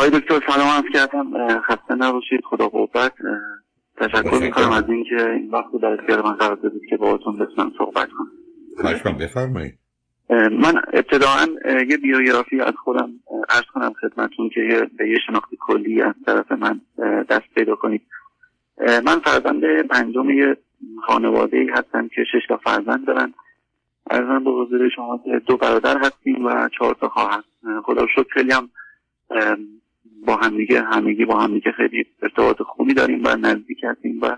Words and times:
آقای 0.00 0.20
دکتر 0.20 0.40
سلام 0.52 0.68
عرض 0.68 0.84
کردم. 0.94 1.60
خسته 1.60 1.94
نباشید. 1.94 2.40
خدا 2.44 2.68
قوت. 2.68 3.12
تشکر 3.96 4.38
می‌کنم 4.42 4.72
از 4.72 4.84
اینکه 4.88 5.30
این 5.30 5.50
وقت 5.50 5.66
در 5.82 5.88
اختیار 5.88 6.22
من 6.22 6.32
قرار 6.32 6.56
دادید 6.56 6.82
که 6.90 6.96
باهاتون 6.96 7.38
بتونم 7.38 7.72
صحبت 7.78 8.08
کنم. 8.10 9.18
بفرمایید. 9.18 9.78
من 10.30 10.82
ابتداعا 10.92 11.46
یه 11.88 11.96
بیوگرافی 11.96 12.60
از 12.60 12.74
خودم 12.84 13.10
عرض 13.48 13.64
کنم 13.74 13.92
خدمتون 14.00 14.50
که 14.54 14.90
به 14.98 15.08
یه 15.08 15.18
شناخت 15.26 15.50
کلی 15.60 16.02
از 16.02 16.14
طرف 16.26 16.52
من 16.52 16.80
دست 17.28 17.54
پیدا 17.54 17.74
کنید. 17.74 18.02
من 18.78 19.18
فرزند 19.24 19.82
پنجم 19.82 20.30
یه 20.30 20.56
خانواده 21.06 21.56
ای 21.56 21.70
هستم 21.70 22.08
که 22.08 22.24
شش 22.32 22.46
تا 22.48 22.56
فرزند 22.56 23.06
دارن. 23.06 23.34
از 24.10 24.20
من 24.20 24.44
به 24.44 24.50
حضور 24.50 24.88
شما 24.96 25.20
دو 25.46 25.56
برادر 25.56 25.98
هستیم 25.98 26.44
و 26.44 26.68
چهار 26.78 26.94
تا 26.94 27.08
خواهر. 27.08 27.42
خدا 27.84 28.06
شکر 28.06 28.28
خیلی 28.34 28.52
هم 28.52 28.68
با 30.26 30.36
همدیگه 30.36 30.82
همگی 30.82 31.24
با 31.24 31.40
همدیگه 31.40 31.72
خیلی 31.76 32.04
ارتباط 32.22 32.56
خوبی 32.62 32.94
داریم 32.94 33.22
و 33.24 33.36
نزدیک 33.36 33.78
هستیم 33.84 34.20
و 34.22 34.36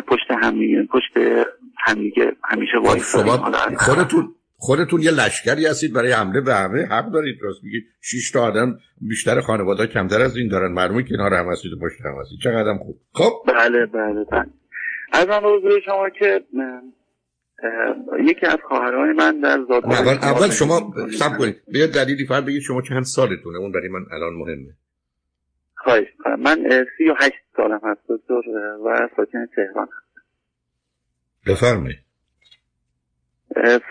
پشت 0.00 0.30
همدیگه 0.42 0.82
پشت 0.82 1.12
همدیگه 1.86 2.32
همیشه 2.44 2.78
وایس 2.82 3.16
خودتون 3.78 4.34
خودتون 4.56 5.02
یه 5.02 5.10
لشکری 5.10 5.66
هستید 5.66 5.92
برای 5.92 6.12
حمله 6.12 6.40
به 6.40 6.54
همه 6.54 6.86
حق 6.86 7.10
دارید. 7.12 7.38
راست 7.42 7.64
میگید 7.64 7.84
شش 8.00 8.30
تا 8.30 8.42
آدم 8.42 8.78
بیشتر 9.00 9.40
خانواده 9.40 9.86
کمتر 9.86 10.20
از 10.20 10.36
این 10.36 10.48
دارن. 10.48 10.72
معلومه 10.72 11.02
کنار 11.02 11.34
هم 11.34 11.52
هستید 11.52 11.72
و 11.72 11.76
پشت 11.76 12.00
هم 12.04 12.20
هستید. 12.20 12.38
چقدر 12.42 12.74
خوب. 12.78 12.96
خب؟ 13.12 13.32
بله 13.46 13.86
بله 13.86 14.24
بله. 14.24 14.46
از 15.12 15.28
من 15.28 15.38
حضور 15.38 15.80
شما 15.86 16.08
که 16.18 16.44
یکی 18.24 18.46
از 18.46 18.58
خواهرای 18.68 19.12
من 19.12 19.40
در 19.40 19.58
زاد 19.68 19.84
اول, 19.84 20.18
اول 20.22 20.50
شما 20.50 20.92
سب 21.18 21.38
کنید. 21.38 21.56
بیا 21.72 21.86
دلیلی 21.86 22.26
فرد 22.26 22.46
بگید 22.46 22.62
شما 22.62 22.82
چند 22.82 23.02
سالتونه. 23.02 23.58
اون 23.58 23.72
برای 23.72 23.88
من 23.88 24.04
الان 24.12 24.32
مهمه. 24.32 24.74
خواهش 25.84 26.08
من 26.38 26.56
سی 26.98 27.08
و 27.08 27.14
هشت 27.20 27.42
سالم 27.56 27.80
هست 27.82 28.00
دکتر 28.08 28.48
و 28.84 29.08
ساکن 29.16 29.46
تهران 29.46 29.88
هستم. 29.88 30.22
بفرمایید. 31.46 31.98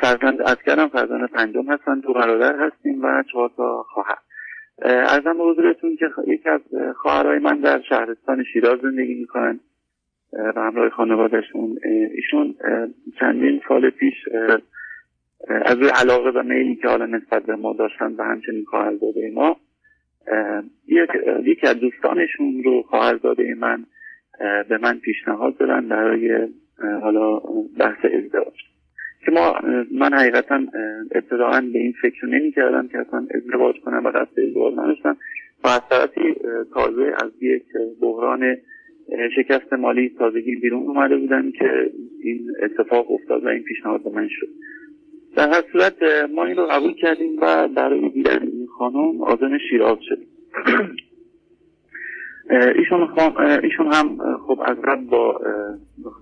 فرزند 0.01 0.41
از 0.41 0.57
کردم 0.65 0.87
فرزند 0.87 1.29
پنجم 1.29 1.71
هستن. 1.71 1.99
دو 1.99 2.13
برادر 2.13 2.55
هستیم 2.59 3.03
و 3.03 3.23
چهار 3.31 3.51
تا 3.57 3.83
خواهر. 3.83 4.17
ارزم 4.81 5.37
به 5.37 5.43
حضورتون 5.43 5.95
که 5.95 6.05
یکی 6.27 6.49
از 6.49 6.61
خواهرای 6.95 7.39
من 7.39 7.59
در 7.59 7.81
شهرستان 7.89 8.43
شیراز 8.53 8.79
زندگی 8.79 9.13
می‌کنن. 9.13 9.59
به 10.31 10.61
همراه 10.61 10.89
خانوادهشون. 10.89 11.79
ایشون 12.15 12.55
چندین 13.19 13.61
سال 13.67 13.89
پیش 13.89 14.13
از 15.47 15.77
روی 15.77 15.89
علاقه 16.01 16.29
و 16.29 16.43
میلی 16.43 16.75
که 16.75 16.87
حالا 16.87 17.05
نسبت 17.05 17.43
به 17.43 17.55
ما 17.55 17.73
داشتن 17.73 18.15
و 18.17 18.23
همچنین 18.23 18.65
خواهرزاده 18.65 19.31
ما 19.33 19.57
یکی 21.45 21.67
از 21.67 21.79
دوستانشون 21.79 22.63
رو 22.63 22.81
خواهرزاده 22.81 23.53
من 23.53 23.85
به 24.69 24.77
من 24.77 24.99
پیشنهاد 24.99 25.57
دادن 25.57 25.87
برای 25.87 26.47
حالا 27.01 27.39
بحث 27.79 28.05
ازدواج. 28.05 28.55
که 29.25 29.31
ما 29.31 29.59
من 29.91 30.13
حقیقتا 30.13 30.61
ابتداعا 31.11 31.61
به 31.73 31.79
این 31.79 31.93
فکر 32.01 32.25
نمی 32.25 32.51
کردم 32.51 32.87
که 32.87 32.97
اصلا 32.97 33.27
ازدواج 33.31 33.75
کنم 33.85 34.05
و 34.05 34.09
قصد 34.09 34.39
ازدواج 34.47 34.73
نداشتم. 34.73 35.17
و 35.63 35.67
از 35.67 35.81
طرفی 35.89 36.35
تازه 36.73 37.13
از 37.23 37.31
یک 37.41 37.63
بحران 38.01 38.57
شکست 39.35 39.73
مالی 39.73 40.09
تازگی 40.09 40.55
بیرون 40.55 40.83
اومده 40.83 41.17
بودن 41.17 41.51
که 41.51 41.91
این 42.23 42.51
اتفاق 42.61 43.11
افتاد 43.11 43.43
و 43.45 43.47
این 43.47 43.63
پیشنهاد 43.63 44.03
به 44.03 44.09
من 44.09 44.27
شد. 44.29 44.47
در 45.35 45.49
هر 45.49 45.63
صورت 45.71 45.93
ما 46.31 46.45
این 46.45 46.55
رو 46.55 46.65
قبول 46.65 46.93
کردیم 46.93 47.37
و 47.41 47.67
برای 47.67 48.09
دیدن 48.09 48.39
خانم 48.77 49.21
آزم 49.21 49.57
شیراز 49.69 49.97
شد. 50.01 50.17
ایشون, 52.77 53.09
ایشون 53.63 53.93
هم 53.93 54.17
خب 54.47 54.59
از 54.65 54.77
قبل 54.83 55.05
با 55.05 55.39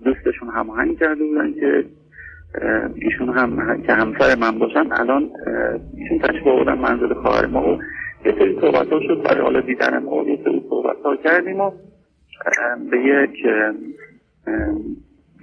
دوستشون 0.04 0.48
هماهنگ 0.54 0.98
کرده 0.98 1.24
بودن 1.24 1.54
که 1.54 1.84
ایشون 2.94 3.28
هم 3.28 3.82
که 3.82 3.92
همسر 3.92 4.38
من 4.38 4.58
باشن 4.58 4.92
الان 4.92 5.30
ایشون 5.96 6.18
تشریف 6.18 6.46
آوردن 6.46 6.78
منزل 6.78 7.14
خواهر 7.14 7.46
ما 7.46 7.74
و 7.74 7.78
یه 8.26 8.34
سری 8.38 8.58
صحبت 8.60 8.92
ها 8.92 9.00
شد. 9.00 9.22
برای 9.22 9.42
حالا 9.42 9.60
دیدن 9.60 10.02
ما 10.02 10.22
یه 10.22 10.38
سری 10.44 10.62
صحبت 10.70 10.96
ها 11.04 11.16
کردیم 11.16 11.60
و 11.60 11.70
به 12.90 12.98
یک 12.98 13.46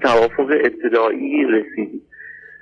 توافق 0.02 0.52
ابتدایی 0.64 1.46
رسیدیم. 1.46 2.02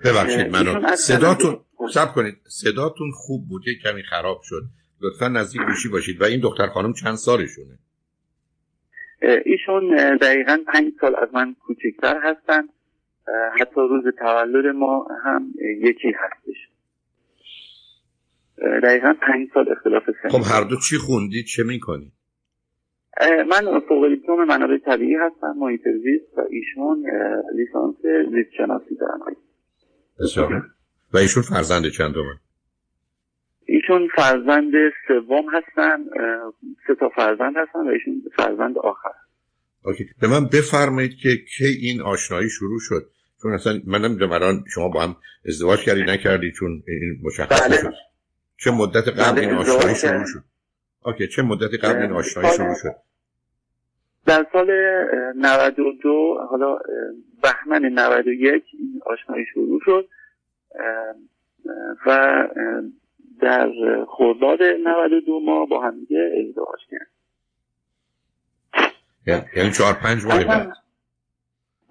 ببخشید 0.05 0.51
منو 0.51 0.95
صداتون 0.95 1.55
سب 1.93 2.13
کنید. 2.13 2.35
صداتون 2.47 3.11
خوب 3.11 3.47
بود. 3.49 3.61
کمی 3.83 4.03
خراب 4.03 4.41
شد. 4.43 4.63
لطفا 5.01 5.27
نزدیک 5.27 5.61
گوشی 5.61 5.89
باشید. 5.89 6.21
و 6.21 6.23
این 6.23 6.39
دختر 6.39 6.67
خانم 6.67 6.93
چند 6.93 7.15
سالشونه؟ 7.15 7.79
ایشون 9.45 10.15
دقیقا 10.21 10.57
پنج 10.73 10.93
سال 11.01 11.15
از 11.15 11.29
من 11.33 11.55
کوچکتر 11.59 12.19
هستن. 12.23 12.63
حتی 13.59 13.75
روز 13.75 14.03
تولد 14.19 14.65
ما 14.75 15.07
هم 15.23 15.53
یکی 15.59 16.07
هستش. 16.07 16.69
دقیقا 18.83 19.13
پنج 19.21 19.47
سال 19.53 19.71
اختلاف 19.71 20.03
سن. 20.23 20.29
خب 20.29 20.41
هر 20.53 20.63
دو 20.63 20.75
چی 20.89 20.97
خوندید 20.97 21.45
چه 21.45 21.63
می‌کنید؟ 21.63 22.11
من 23.21 23.79
فوق 23.79 24.07
دیپلم 24.07 24.47
منابع 24.47 24.77
طبیعی 24.77 25.15
هستم 25.15 25.55
محیط 25.57 25.81
زیست 26.03 26.37
و 26.37 26.41
ایشون 26.49 27.05
لیسانس 27.55 27.95
زیست 28.31 28.49
شناسی 28.57 28.95
دارن 28.95 29.35
بسیار 30.19 30.63
و 31.13 31.17
ایشون 31.17 31.43
فرزند 31.43 31.89
چندمه؟ 31.89 32.39
ایشون 33.65 34.07
فرزند 34.15 34.71
سوم 35.07 35.45
هستن 35.53 35.97
سه 36.87 36.95
تا 36.99 37.09
فرزند 37.09 37.53
هستن 37.57 37.79
و 37.79 37.89
ایشون 37.89 38.23
فرزند 38.35 38.77
آخر. 38.77 39.13
اوکی. 39.83 40.05
به 40.21 40.27
من 40.27 40.45
بفرمایید 40.45 41.17
که 41.23 41.29
کی 41.57 41.65
این 41.65 42.01
آشنایی 42.01 42.49
شروع 42.49 42.79
شد. 42.79 43.09
چون 43.41 43.53
اصلا 43.53 43.81
من 43.85 44.01
نمی‌دونم 44.01 44.31
الان 44.31 44.63
شما 44.73 44.89
با 44.89 45.03
هم 45.03 45.15
ازدواج 45.47 45.79
کردی 45.79 46.03
نکردی 46.03 46.51
چون 46.51 46.83
این 46.87 47.19
مشخص 47.23 47.67
بله. 47.67 47.77
شد 47.77 47.93
چه 48.57 48.71
مدت 48.71 49.07
قبل 49.07 49.31
بله، 49.31 49.41
این 49.41 49.57
آشنایی 49.57 49.95
شروع 49.95 50.25
شد؟ 50.25 50.43
اوکی. 51.05 51.27
چه 51.27 51.41
مدتی 51.41 51.77
قبل 51.77 52.01
این 52.01 52.11
آشنایی 52.11 52.57
شروع 52.57 52.75
شد؟ 52.81 52.95
در 54.25 54.45
سال 54.53 54.71
92 55.35 56.37
حالا 56.49 56.77
بهمن 57.43 57.85
91 57.85 58.63
این 58.73 59.01
آشنایی 59.05 59.45
شروع 59.53 59.79
شد. 59.85 60.09
و 62.05 62.47
در 63.41 63.69
خرداد 64.17 64.61
92 64.61 65.39
ما 65.39 65.65
با 65.65 65.81
هم 65.81 65.99
دیگه 65.99 66.31
ازدواج 66.47 66.79
کردیم 66.91 67.07
یعنی 69.55 69.71
چهار 69.71 69.93
پنج 69.93 70.25
ماه 70.25 70.43
بعد 70.43 70.73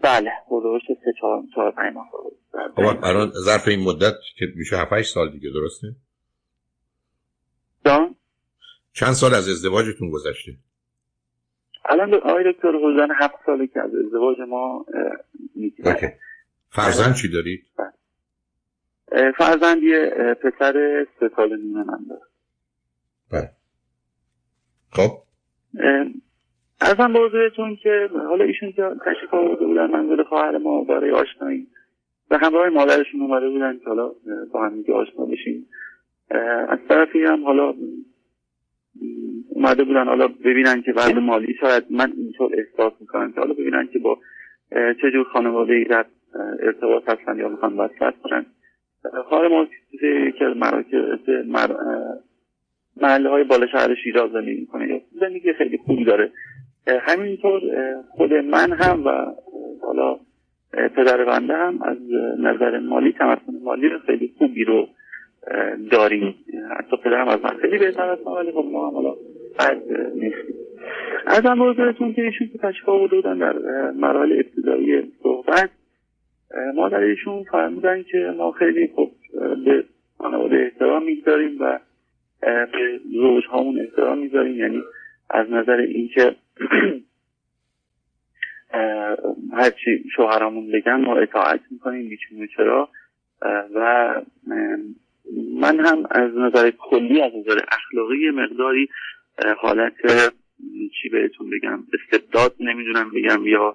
بله 0.03 0.31
حدودش 0.47 0.83
سه 0.87 1.13
چهار 1.21 1.43
چهار 1.55 1.73
پنج 1.73 1.95
ماه 1.95 2.11
خب 2.77 3.05
الان 3.05 3.33
ظرف 3.45 3.69
این 3.69 3.85
مدت 3.85 4.15
که 4.39 4.47
میشه 4.57 4.77
7 4.77 5.03
سال 5.03 5.31
دیگه 5.31 5.51
درسته؟ 5.51 5.87
جان 7.85 8.15
چند 8.93 9.13
سال 9.13 9.35
از 9.35 9.49
ازدواجتون 9.49 10.11
گذشته؟ 10.11 10.53
الان 11.85 12.15
آقای 12.15 12.53
دکتر 12.53 12.69
حدودا 12.69 13.09
هفت 13.15 13.35
ساله 13.47 13.67
که 13.67 13.81
از 13.81 13.91
ازدواج 14.05 14.37
ما 14.49 14.87
میگذره 15.55 16.19
فرزند 16.71 17.15
چی 17.15 17.29
دارید؟ 17.29 17.67
بله. 17.79 17.93
فرزند 19.39 19.83
یه 19.83 20.11
پسر 20.43 21.07
سه 21.21 21.31
سال 21.37 21.57
نیمه 21.57 21.85
من 21.85 21.99
داره. 22.09 22.23
بله. 23.33 23.51
خب. 24.93 25.11
ازم 26.81 27.13
بازویتون 27.13 27.77
که 27.77 28.11
حالا 28.29 28.45
ایشون 28.45 28.73
که 28.73 28.83
تشریف 29.07 29.35
آورده 29.35 29.67
بودن 29.67 29.91
منزل 29.91 30.23
خواهر 30.23 30.59
ما 30.59 30.85
برای 30.85 31.11
آشنایی. 31.11 31.67
به 32.29 32.39
همراه 32.39 32.69
مادرشون 32.69 33.21
اومده 33.21 33.49
بودن 33.49 33.79
که 33.79 33.85
حالا 33.85 34.11
با 34.53 34.65
هم 34.65 34.77
دیگه 34.77 34.95
آشنا 34.95 35.25
بشیم. 35.25 35.69
از 36.69 36.79
طرفی 36.89 37.25
هم 37.25 37.45
حالا 37.45 37.75
اومده 39.49 39.85
بودن 39.85 40.05
حالا 40.05 40.29
ببینن 40.29 40.83
که 40.83 40.93
وضع 40.93 41.19
مالی 41.19 41.55
شاید 41.61 41.85
من 41.91 42.13
اینطور 42.17 42.51
احساس 42.55 42.93
می‌کنم 43.01 43.33
که 43.33 43.41
حالا 43.41 43.55
ببینن 43.55 43.89
که 43.93 43.99
با 43.99 44.19
چه 44.71 45.11
جور 45.13 45.25
خانواده 45.33 45.73
ای 45.73 45.85
در 45.85 46.07
ارتباط 46.61 47.09
هستن 47.09 47.39
یا 47.39 47.49
می‌خوان 47.49 47.77
وصلت 47.77 48.15
کنن 48.23 48.47
خواهر 49.29 49.49
ما 49.49 49.67
که 50.39 50.45
مراکز 50.57 51.29
محله 52.97 53.29
های 53.29 53.45
بالا 53.45 53.67
شهر 53.67 53.95
شیراز 53.95 54.31
زندگی 54.31 54.61
می‌کنه. 54.61 55.01
زندگی 55.21 55.53
خیلی 55.53 55.79
خوبی 55.79 56.05
داره. 56.05 56.31
همینطور 56.87 57.61
خود 58.11 58.33
من 58.33 58.73
هم 58.73 59.05
و 59.07 59.11
حالا 59.83 60.19
پدر 60.73 61.25
بنده 61.25 61.55
هم 61.55 61.83
از 61.83 61.99
نظر 62.39 62.79
مالی 62.79 63.13
تمکن 63.13 63.55
مالی 63.63 63.89
رو 63.89 63.99
خیلی 63.99 64.33
خوبی 64.39 64.65
رو 64.65 64.89
داریم. 65.91 66.35
حتی 66.79 66.97
پدرم 67.05 67.29
از 67.29 67.41
من 67.45 67.57
خیلی 67.61 67.79
بهتر 67.79 68.11
از 68.11 68.19
ولی 68.27 68.53
خب 68.53 68.65
ما 68.73 68.89
هم 68.89 68.95
حالا 68.95 69.15
بد 69.59 69.83
نیستیم. 70.15 70.55
از 71.27 71.43
هم 71.47 71.59
بزرگتون 71.59 72.13
که 72.13 72.23
ایشون 72.23 72.49
که 72.49 72.91
آورده 72.91 73.17
بودن 73.17 73.39
در 73.39 73.55
مراحل 73.91 74.33
ابتدایی 74.33 75.13
صحبت 75.23 75.71
مادر 76.75 77.01
ایشون 77.01 77.45
فرمودن 77.45 78.03
که 78.03 78.35
ما 78.37 78.53
خیلی 78.53 78.93
خب 78.97 79.11
به 79.65 79.85
خانواده 80.19 80.57
احترام 80.57 81.05
می‌گذاریم 81.05 81.57
و 81.61 81.79
به 82.41 83.01
زوج 83.13 83.45
هامون 83.47 83.81
احترام 83.81 84.19
می‌ذاریم 84.19 84.57
یعنی 84.57 84.83
از 85.31 85.51
نظر 85.51 85.77
اینکه 85.77 86.37
هرچی 89.53 90.05
شوهرامون 90.17 90.73
بگن 90.73 91.05
ما 91.05 91.17
اطاعت 91.17 91.61
می‌کنیم 91.71 92.09
بیچون 92.09 92.49
چرا. 92.57 92.89
و 93.75 94.15
من 95.61 95.81
هم 95.81 96.07
از 96.11 96.31
نظر 96.37 96.71
کلی 96.71 97.21
از 97.23 97.33
نظر 97.37 97.61
اخلاقی 97.69 98.31
مقداری 98.31 98.89
حالت 99.59 99.95
چی 101.03 101.09
بهتون 101.09 101.51
بگم 101.51 101.85
استبداد 101.95 102.55
نمی‌دونم 102.61 103.11
بگم 103.11 103.47
یا 103.47 103.75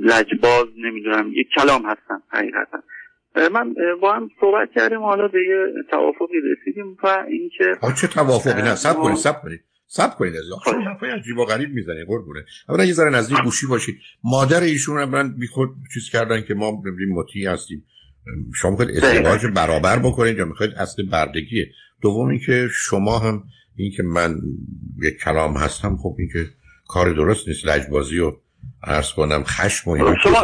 لجباز 0.00 0.66
نمی‌دونم 0.84 1.32
یک 1.34 1.46
کلام 1.56 1.82
هستم 1.86 2.22
حقیقتا. 2.28 2.82
من 3.52 3.74
با 4.02 4.12
هم 4.12 4.30
صحبت 4.40 4.68
کردیم 4.74 4.98
حالا 4.98 5.28
به 5.28 5.38
یه 5.38 5.82
توافقی 5.90 6.34
رسیدیم 6.52 6.96
و 7.02 7.24
اینکه 7.28 7.94
چه 8.00 8.06
توافقی؟ 8.06 8.62
نه 8.62 8.74
سب 8.74 8.96
کنید 8.96 9.16
سب 9.16 9.42
کنید. 9.42 9.60
سب 9.86 10.14
کنید 10.18 10.36
از 10.36 10.52
آخه. 10.56 10.70
خب. 10.70 10.78
حرفای 10.78 11.10
عجیب 11.10 11.38
و 11.38 11.44
غریب 11.44 11.70
می‌زنه 11.70 12.04
قربونه. 12.04 12.44
اولا 12.68 12.84
یه 12.84 12.92
ذره 12.92 13.10
نزدیک 13.10 13.38
گوشی 13.44 13.66
باشید. 13.66 13.96
مادر 14.24 14.60
ایشون 14.60 15.04
من 15.04 15.36
بی 15.38 15.46
خود 15.46 15.68
چیز 15.94 16.10
کردن 16.12 16.42
که 16.42 16.54
ما 16.54 16.72
ببینیم 16.72 17.14
مطیع 17.14 17.50
هستیم. 17.50 17.84
شما 18.54 18.70
می‌خواید 18.70 19.04
ازدواج 19.04 19.46
برابر 19.46 19.98
بکنید 19.98 20.38
یا 20.38 20.44
می‌خواید 20.44 20.72
اصل 20.72 21.02
بردگیه؟ 21.02 21.66
دومی 22.02 22.38
که 22.38 22.68
شما 22.72 23.18
هم 23.18 23.42
این 23.76 23.92
که 23.96 24.02
من 24.02 24.34
یک 25.02 25.16
کلام 25.24 25.56
هستم 25.56 25.96
خب 25.96 26.16
این 26.18 26.28
که 26.32 26.46
کار 26.88 27.12
درست 27.12 27.48
نیست. 27.48 27.66
لجبازی 27.66 28.18
و 28.18 28.32
عرض 28.82 29.12
کنم 29.12 29.44
خشم 29.44 29.90
و 29.90 29.92
اینا 29.92 30.14
شما 30.24 30.38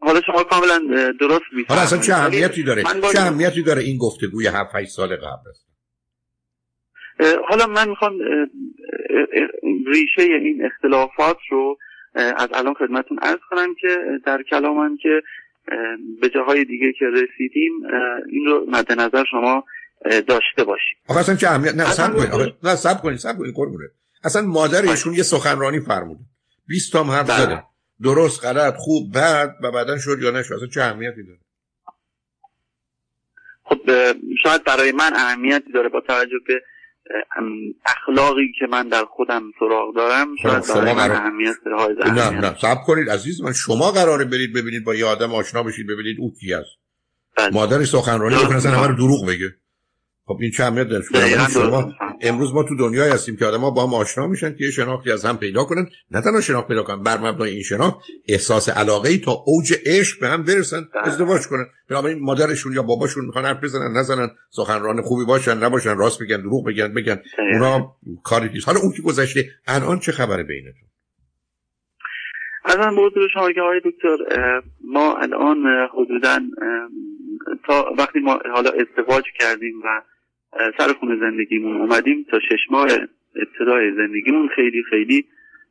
حالا 0.00 0.20
شما 0.26 0.44
کاملا 0.44 0.78
درست 1.20 1.42
می‌فهمید. 1.52 1.66
حالا 1.68 1.80
اصلا 1.80 1.98
چه 1.98 2.12
اهمیتی 2.12 2.62
داره؟ 2.62 2.82
چه 2.82 3.20
اهمیتی 3.20 3.62
داره 3.62 3.82
این 3.82 3.98
گفتگوی 3.98 4.46
7 4.46 4.74
8 4.74 4.90
سال 4.90 5.16
قبل 5.16 5.50
است؟ 5.50 5.66
حالا 7.48 7.66
من 7.66 7.88
می‌خوام 7.88 8.12
ریشه 9.86 10.22
این 10.22 10.64
اختلافات 10.64 11.36
رو 11.50 11.78
از 12.14 12.48
الان 12.54 12.74
خدمتون 12.74 13.18
عرض 13.22 13.40
کنم 13.50 13.74
که 13.80 13.98
در 14.26 14.42
کلامم 14.50 14.96
که 14.96 15.22
به 16.20 16.28
جاهای 16.28 16.64
دیگه 16.64 16.92
که 16.98 17.04
رسیدیم 17.04 17.72
این 18.28 18.46
رو 18.46 18.66
مد 18.68 18.92
نظر 18.92 19.24
شما 19.30 19.64
داشته 20.04 20.64
باشید. 20.64 20.98
آخه 21.08 21.20
اصلا 21.20 21.34
چه 21.34 21.48
اهمیت 21.48 21.74
نه 21.74 21.84
سب 21.84 22.16
کنید 22.16 22.54
نه 22.62 22.74
سب 22.74 23.02
کنید 23.02 23.18
سب 23.18 23.38
کنید 23.38 23.54
اصلا 24.26 24.42
مادر 24.42 24.82
ایشون 24.82 25.14
یه 25.14 25.22
سخنرانی 25.22 25.80
فرموده. 25.80 26.20
20 26.68 26.92
تام 26.92 27.10
حرف 27.10 27.30
بله. 27.30 27.40
زده. 27.40 27.62
درست 28.02 28.44
غلط 28.44 28.74
خوب 28.76 29.12
بد 29.14 29.54
و 29.62 29.70
بعدا 29.70 29.98
شد 29.98 30.18
یا 30.22 30.30
نشد. 30.30 30.54
اصلا 30.54 30.66
چه 30.66 30.82
اهمیتی 30.82 31.22
داره؟ 31.22 31.38
خب 33.64 33.78
شاید 34.42 34.64
برای 34.64 34.92
من 34.92 35.12
اهمیتی 35.16 35.72
داره 35.72 35.88
با 35.88 36.00
توجه 36.00 36.36
به 36.46 36.62
اخلاقی 37.86 38.52
که 38.58 38.66
من 38.70 38.88
در 38.88 39.04
خودم 39.04 39.42
سراغ 39.60 39.96
دارم. 39.96 40.36
خب، 40.36 40.42
شاید 40.42 40.66
برای 40.66 40.94
من 40.94 41.10
اهمیت 41.10 41.56
داره. 41.64 42.12
نه 42.12 42.30
نه 42.30 42.56
سب 42.60 42.76
کنید 42.86 43.10
عزیز 43.10 43.40
من. 43.42 43.52
شما 43.52 43.90
قراره 43.90 44.24
برید 44.24 44.54
ببینید 44.54 44.84
با 44.84 44.94
یه 44.94 45.06
آدم 45.06 45.34
آشنا 45.34 45.62
بشید 45.62 45.86
ببینید 45.86 46.16
او 46.20 46.32
کی 46.40 46.54
است. 46.54 46.70
بله. 47.36 47.50
مادرش 47.54 47.88
سخنرانی 47.88 48.34
بکنه 48.34 48.56
اصلا 48.56 48.72
همه 48.72 48.86
رو 48.86 48.94
دروغ 48.94 49.26
بگه 49.28 49.54
خب 50.26 50.38
این 50.40 50.50
چه 50.50 50.64
اهمیت 50.64 50.88
داره؟ 50.88 51.04
شما 51.48 51.92
امروز 52.20 52.54
ما 52.54 52.62
تو 52.62 52.76
دنیای 52.76 53.10
هستیم 53.10 53.36
که 53.36 53.46
آدما 53.46 53.70
با 53.70 53.86
هم 53.86 53.94
آشنا 53.94 54.26
میشن 54.26 54.56
که 54.56 54.64
یه 54.64 54.70
شناختی 54.70 55.12
از 55.12 55.24
هم 55.24 55.36
پیدا 55.36 55.64
کنن. 55.64 55.86
نه 56.10 56.20
تنها 56.20 56.40
شناخت 56.40 56.68
پیدا 56.68 56.82
کنن 56.82 57.02
بر 57.02 57.18
مبنای 57.18 57.50
این 57.50 57.62
شناخت 57.62 57.98
احساس 58.28 58.68
علاقه 58.68 59.08
ای 59.08 59.18
تا 59.18 59.32
اوج 59.46 59.74
عشق 59.86 60.20
به 60.20 60.28
هم 60.28 60.42
برسن 60.42 60.88
بله. 60.94 61.06
ازدواج 61.06 61.46
کنن. 61.46 61.66
بنابراین 61.90 62.18
مادرشون 62.20 62.72
یا 62.72 62.82
باباشون 62.82 63.24
می‌خوان 63.24 63.44
حرف 63.44 63.64
بزنن 63.64 63.96
نزنن 63.96 64.28
سخنران 64.50 65.02
خوبی 65.02 65.24
باشن 65.24 65.64
نباشن 65.64 65.96
راست 65.96 66.22
بگن 66.22 66.40
دروغ 66.40 66.66
بگن. 66.66 66.94
بگن 66.94 67.22
اونا 67.52 67.96
کاری 68.24 68.48
نیست. 68.48 68.68
حالا 68.68 68.80
اون 68.80 68.92
که 68.96 69.02
گذشته 69.02 69.44
الان 69.66 69.98
چه 69.98 70.12
خبره 70.12 70.42
بینتون؟ 70.42 70.86
از 72.64 72.76
من 72.76 72.96
بود 72.96 73.12
شما 73.34 73.52
که 73.52 73.60
آقای 73.60 73.80
دکتر 73.84 74.16
ما 74.84 75.16
الان 75.16 75.64
حدودا 75.94 76.38
تا 77.66 77.94
وقتی 77.98 78.18
ما 78.18 78.38
حالا 78.54 78.70
ازدواج 78.70 79.24
کردیم 79.40 79.82
و 79.84 80.02
سر 80.78 80.92
خونه 80.92 81.16
زندگیمون 81.20 81.80
اومدیم 81.80 82.26
تا 82.30 82.40
شش 82.40 82.70
ماه 82.70 82.88
ابتدای 83.36 83.92
زندگیمون 83.96 84.48
خیلی 84.48 84.82
خیلی 84.90 85.26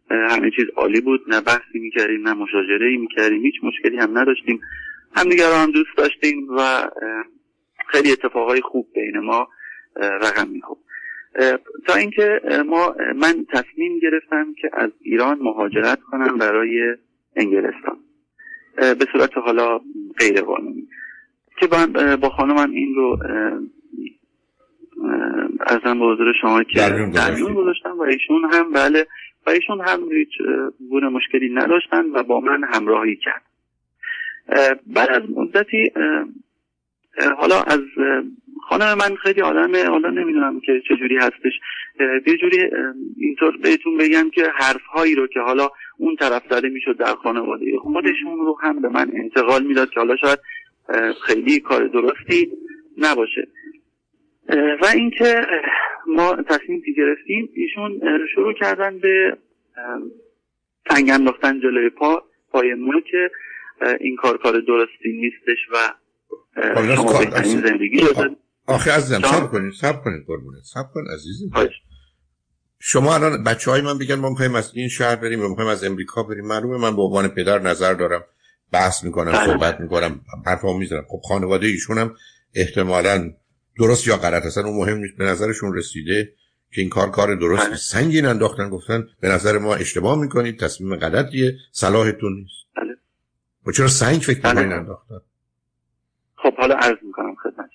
همه 0.10 0.51
چیز 0.51 0.66
عالی 0.75 1.01
بود. 1.01 1.22
نه 1.27 1.42
بحثی 1.42 1.80
می‌کردیم 1.80 2.27
نه 2.27 2.33
مشاجره 2.33 2.88
ای 2.88 2.98
می‌کردیم 2.98 3.42
هیچ 3.42 3.56
مشکلی 3.63 3.98
هم 3.98 4.18
نداشتیم. 4.18 4.62
همدیگر 5.16 5.50
رو 5.50 5.56
هم 5.56 5.72
دوست 5.72 5.98
داشتیم 5.98 6.48
و 6.57 6.89
خیلی 7.88 8.12
اتفاقای 8.12 8.62
خوب 8.62 8.88
بین 8.95 9.19
ما 9.19 9.48
رقم 9.95 10.48
می‌خورد. 10.50 10.80
تا 11.88 11.94
اینکه 11.95 12.42
ما 12.66 12.95
من 13.16 13.45
تصمیم 13.54 14.00
گرفتم 14.00 14.54
که 14.54 14.69
از 14.74 14.92
ایران 15.01 15.39
مهاجرت 15.42 16.00
کنم 16.01 16.38
برای 16.38 16.95
انگلستان. 17.36 17.98
به 18.78 19.06
صورت 19.12 19.38
حالا 19.38 19.80
غیر 20.19 20.42
قانونی 20.42 20.88
که 21.60 21.68
با 22.21 22.30
خانمم 22.30 22.71
این 22.71 22.95
رو 22.95 23.19
ارزم 25.68 26.00
به 26.00 26.06
حضور 26.06 26.34
شما 26.42 26.63
که 26.63 26.80
درمیون 27.16 27.54
گذاشتم 27.54 27.98
و 28.00 28.02
ایشون 28.02 28.54
هم 28.54 28.72
بله 28.72 29.07
و 29.48 29.50
ایشون 29.50 29.81
هم 29.88 30.00
هیچ 30.12 30.30
گونه 30.90 31.10
مشکلی 31.10 31.50
نداشتن 31.54 32.06
و 32.06 32.24
با 32.24 32.40
من 32.40 32.63
همراهی 32.74 33.16
کرد. 33.16 33.42
بعد 34.88 35.10
از 35.10 35.24
مدتی 35.36 35.92
حالا 37.38 37.62
از 37.62 37.80
خانم 38.69 38.94
من 38.94 39.16
خیلی 39.16 39.42
آدم 39.42 39.90
حالا 39.90 40.10
نمی‌دونم 40.10 40.60
که 40.60 40.81
چجوری 40.90 41.18
هستش. 41.18 41.54
یه 42.28 42.38
جوری 42.38 42.69
اینطور 43.18 43.57
بهتون 43.57 43.98
بگم 43.98 44.30
که 44.30 44.44
حرف 44.56 44.86
هایی 44.94 45.16
رو 45.16 45.28
که 45.28 45.40
حالا 45.40 45.69
اون 45.98 46.16
طرف 46.16 46.44
زده 46.50 46.69
می‌شد 46.69 46.98
در 46.98 47.16
خانواده 47.24 47.66
خودشون 47.81 48.38
رو 48.38 48.57
هم 48.62 48.81
به 48.81 48.90
من 48.90 49.12
انتقال 49.13 49.63
می‌داد 49.63 49.90
که 49.90 50.00
حالا 50.00 50.16
شاید 50.16 50.40
خیلی 51.25 51.60
کار 51.60 51.88
درستی 51.88 52.52
نباشه. 52.98 53.48
و 54.81 54.86
اینکه 54.94 55.42
ما 56.07 56.36
تصمیم 56.50 56.81
گرفتیم 56.97 57.50
ایشون 57.53 58.01
شروع 58.36 58.53
کردن 58.53 59.00
به 59.00 59.38
تنگ 60.86 61.09
انداختن 61.09 61.59
جلوی 61.59 61.89
پا 61.89 62.24
پای 62.51 62.74
ما 62.74 63.01
که 63.12 63.31
این 64.00 64.15
کار 64.15 64.38
کار 64.38 64.53
درستی 64.68 65.12
نیستش 65.12 65.57
و 65.74 65.77
خب، 66.75 66.95
شما 66.95 67.19
بهترین 67.19 67.62
زندگی 67.62 68.01
آخه 68.68 68.92
عزیزم 68.92 69.21
سب 69.21 69.51
کنید 69.51 69.74
سب 69.74 70.01
کنید 70.03 70.24
قربونه 70.27 70.57
سب 70.63 70.86
کن 70.94 71.03
عزیزم. 71.13 71.69
شما 72.80 73.15
الان 73.15 73.44
بچه 73.44 73.71
های 73.71 73.81
من 73.81 73.97
بگن 73.97 74.16
ما 74.16 74.30
می‌خوایم 74.30 74.56
از 74.56 74.71
این 74.75 74.87
شهر 74.87 75.16
بریم 75.16 75.42
و 75.42 75.49
می‌خوایم 75.49 75.69
از 75.69 75.83
امریکا 75.83 76.23
بریم. 76.23 76.45
معلومه 76.45 76.78
من 76.78 76.95
به 76.95 77.02
عنوان 77.02 77.28
پدر 77.28 77.59
نظر 77.59 77.94
دارم. 77.94 78.23
بحث 78.73 79.04
می‌کنم 79.04 79.31
بله. 79.31 79.45
صحبت 79.45 79.80
می‌کنم 79.80 80.21
حرفا 80.45 80.78
می‌زنم. 80.78 81.06
خب 81.07 81.19
خانواده 81.28 81.68
ایشون 81.68 81.97
هم 81.97 82.16
احتمالاً 82.56 83.33
درست 83.80 84.08
یا 84.08 84.18
غلط؟ 84.18 84.46
اصلا 84.46 84.64
اون 84.64 84.78
مهم 84.78 84.98
نیست. 84.98 85.18
به 85.18 85.24
نظرشون 85.24 85.76
رسیده 85.78 86.34
که 86.72 86.82
این 86.82 86.90
کار 86.90 87.12
کار 87.12 87.36
درست 87.36 87.68
بله. 87.68 87.76
سنگین 87.76 88.26
انداختن 88.26 88.70
گفتن 88.70 89.08
به 89.22 89.28
نظر 89.28 89.58
ما 89.58 89.76
اشتباه 89.76 90.22
می‌کنید 90.22 90.60
تصمیم 90.60 90.96
غلطیه 90.96 91.52
صلاحتون 91.72 92.34
نیست. 92.34 92.66
بله. 92.76 92.98
و 93.68 93.72
چرا 93.72 93.88
سنگ 93.88 94.20
فکر 94.20 94.42
بله. 94.42 94.54
می‌کنین 94.54 94.74
انداختن؟ 94.74 95.20
خب 96.36 96.54
حالا 96.58 96.76
عرض 96.76 96.98
می‌کنم 97.02 97.36
خدمتتون. 97.36 97.72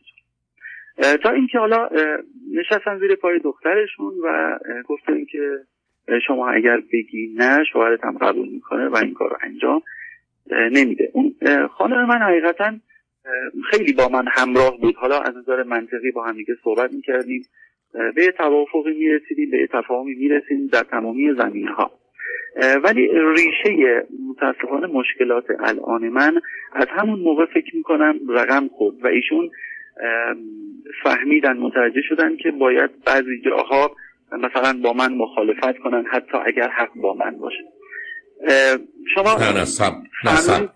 تا 1.23 1.30
اینکه 1.30 1.59
حالا 1.59 1.88
نشستن 2.52 2.99
زیر 2.99 3.14
پای 3.14 3.38
دخترشون 3.45 4.14
و 4.25 4.59
گفتن 4.88 5.25
که 5.33 5.59
شما 6.26 6.50
اگر 6.50 6.76
بگی 6.92 7.35
نه 7.37 7.64
شوهرت 7.73 8.04
هم 8.04 8.19
قبول 8.19 8.49
می‌کنه 8.49 8.88
و 8.88 8.97
این 8.97 9.14
کار 9.14 9.30
رو 9.30 9.37
انجام 9.42 9.83
نمیده. 10.73 11.11
اون 11.12 11.35
خانم 11.78 12.09
من 12.09 12.19
حقیقتا 12.19 12.73
خیلی 13.70 13.92
با 13.92 14.08
من 14.08 14.24
همراه 14.28 14.78
بود. 14.80 14.96
حالا 14.96 15.18
از 15.18 15.36
نظر 15.36 15.62
منطقی 15.62 16.10
با 16.10 16.24
هم 16.24 16.36
دیگه 16.36 16.54
صحبت 16.64 16.92
می‌کردیم. 16.92 17.42
به 17.92 18.32
توافقی 18.38 18.94
می‌رسیدیم 18.98 19.50
به 19.50 19.68
تفاهمی 19.72 20.14
می‌رسیدیم 20.14 20.66
در 20.66 20.82
تمامی 20.82 21.34
زمین 21.38 21.68
ها 21.68 21.90
ولی 22.84 23.08
ریشه 23.36 24.06
متاسفانه 24.28 24.86
مشکلات 24.86 25.44
الان 25.60 26.08
من 26.08 26.40
از 26.72 26.86
همون 26.90 27.20
موقع 27.20 27.46
فکر 27.46 27.76
می‌کنم 27.76 28.18
رقم 28.28 28.68
خورد 28.68 29.04
و 29.04 29.06
ایشون 29.06 29.50
فهمیدن 31.04 31.56
متوجه 31.56 32.02
شدن 32.08 32.36
که 32.36 32.50
باید 32.50 32.90
بعضی 33.06 33.40
جاها 33.44 33.96
مثلا 34.32 34.80
با 34.82 34.92
من 34.92 35.14
مخالفت 35.14 35.78
کنن 35.78 36.04
حتی 36.12 36.38
اگر 36.46 36.68
حق 36.68 36.94
با 36.94 37.14
من 37.14 37.38
باشه. 37.38 37.64
شما 39.14 39.34
نه 39.40 39.58
نه 39.58 39.64
سب 39.64 39.92
نه 40.24 40.36
سب 40.36 40.70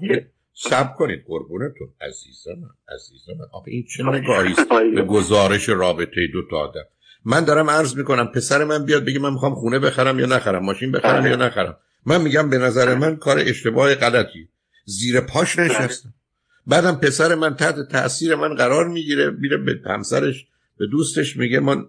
کنید 0.98 1.24
قربونتون. 1.26 1.88
عزیزم 2.00 2.70
عزیزم 2.94 3.32
آخه 3.52 3.70
این 3.70 3.86
چه 3.96 4.02
نگاهی 4.04 4.54
به 4.94 5.02
گزارش 5.02 5.68
رابطه 5.68 6.26
دو 6.32 6.42
تا 6.50 6.56
آدم. 6.56 6.84
من 7.24 7.44
دارم 7.44 7.70
عرض 7.70 7.96
می‌کنم 7.96 8.26
پسر 8.26 8.64
من 8.64 8.84
بیاد 8.84 9.04
بگه 9.04 9.18
من 9.18 9.32
می‌خوام 9.32 9.54
خونه 9.54 9.78
بخرم 9.78 10.18
یا 10.18 10.26
نخرم 10.26 10.64
ماشین 10.64 10.92
بخرم 10.92 11.26
یا 11.26 11.36
نخرم. 11.36 11.76
من 12.06 12.22
میگم 12.22 12.50
به 12.50 12.58
نظر 12.58 12.94
من 12.94 13.16
کار 13.16 13.38
اشتباه 13.38 13.94
غلطی. 13.94 14.48
زیر 14.84 15.20
پاش 15.20 15.58
نشستم. 15.58 16.14
بعدم 16.66 16.94
پسر 16.94 17.34
من 17.34 17.56
تحت 17.56 17.88
تاثیر 17.92 18.34
من 18.34 18.54
قرار 18.54 18.88
می‌گیره 18.88 19.30
میره 19.30 19.56
به 19.56 19.80
همسرش 19.86 20.46
به 20.78 20.86
دوستش 20.86 21.36
میگه 21.36 21.60
ما 21.60 21.86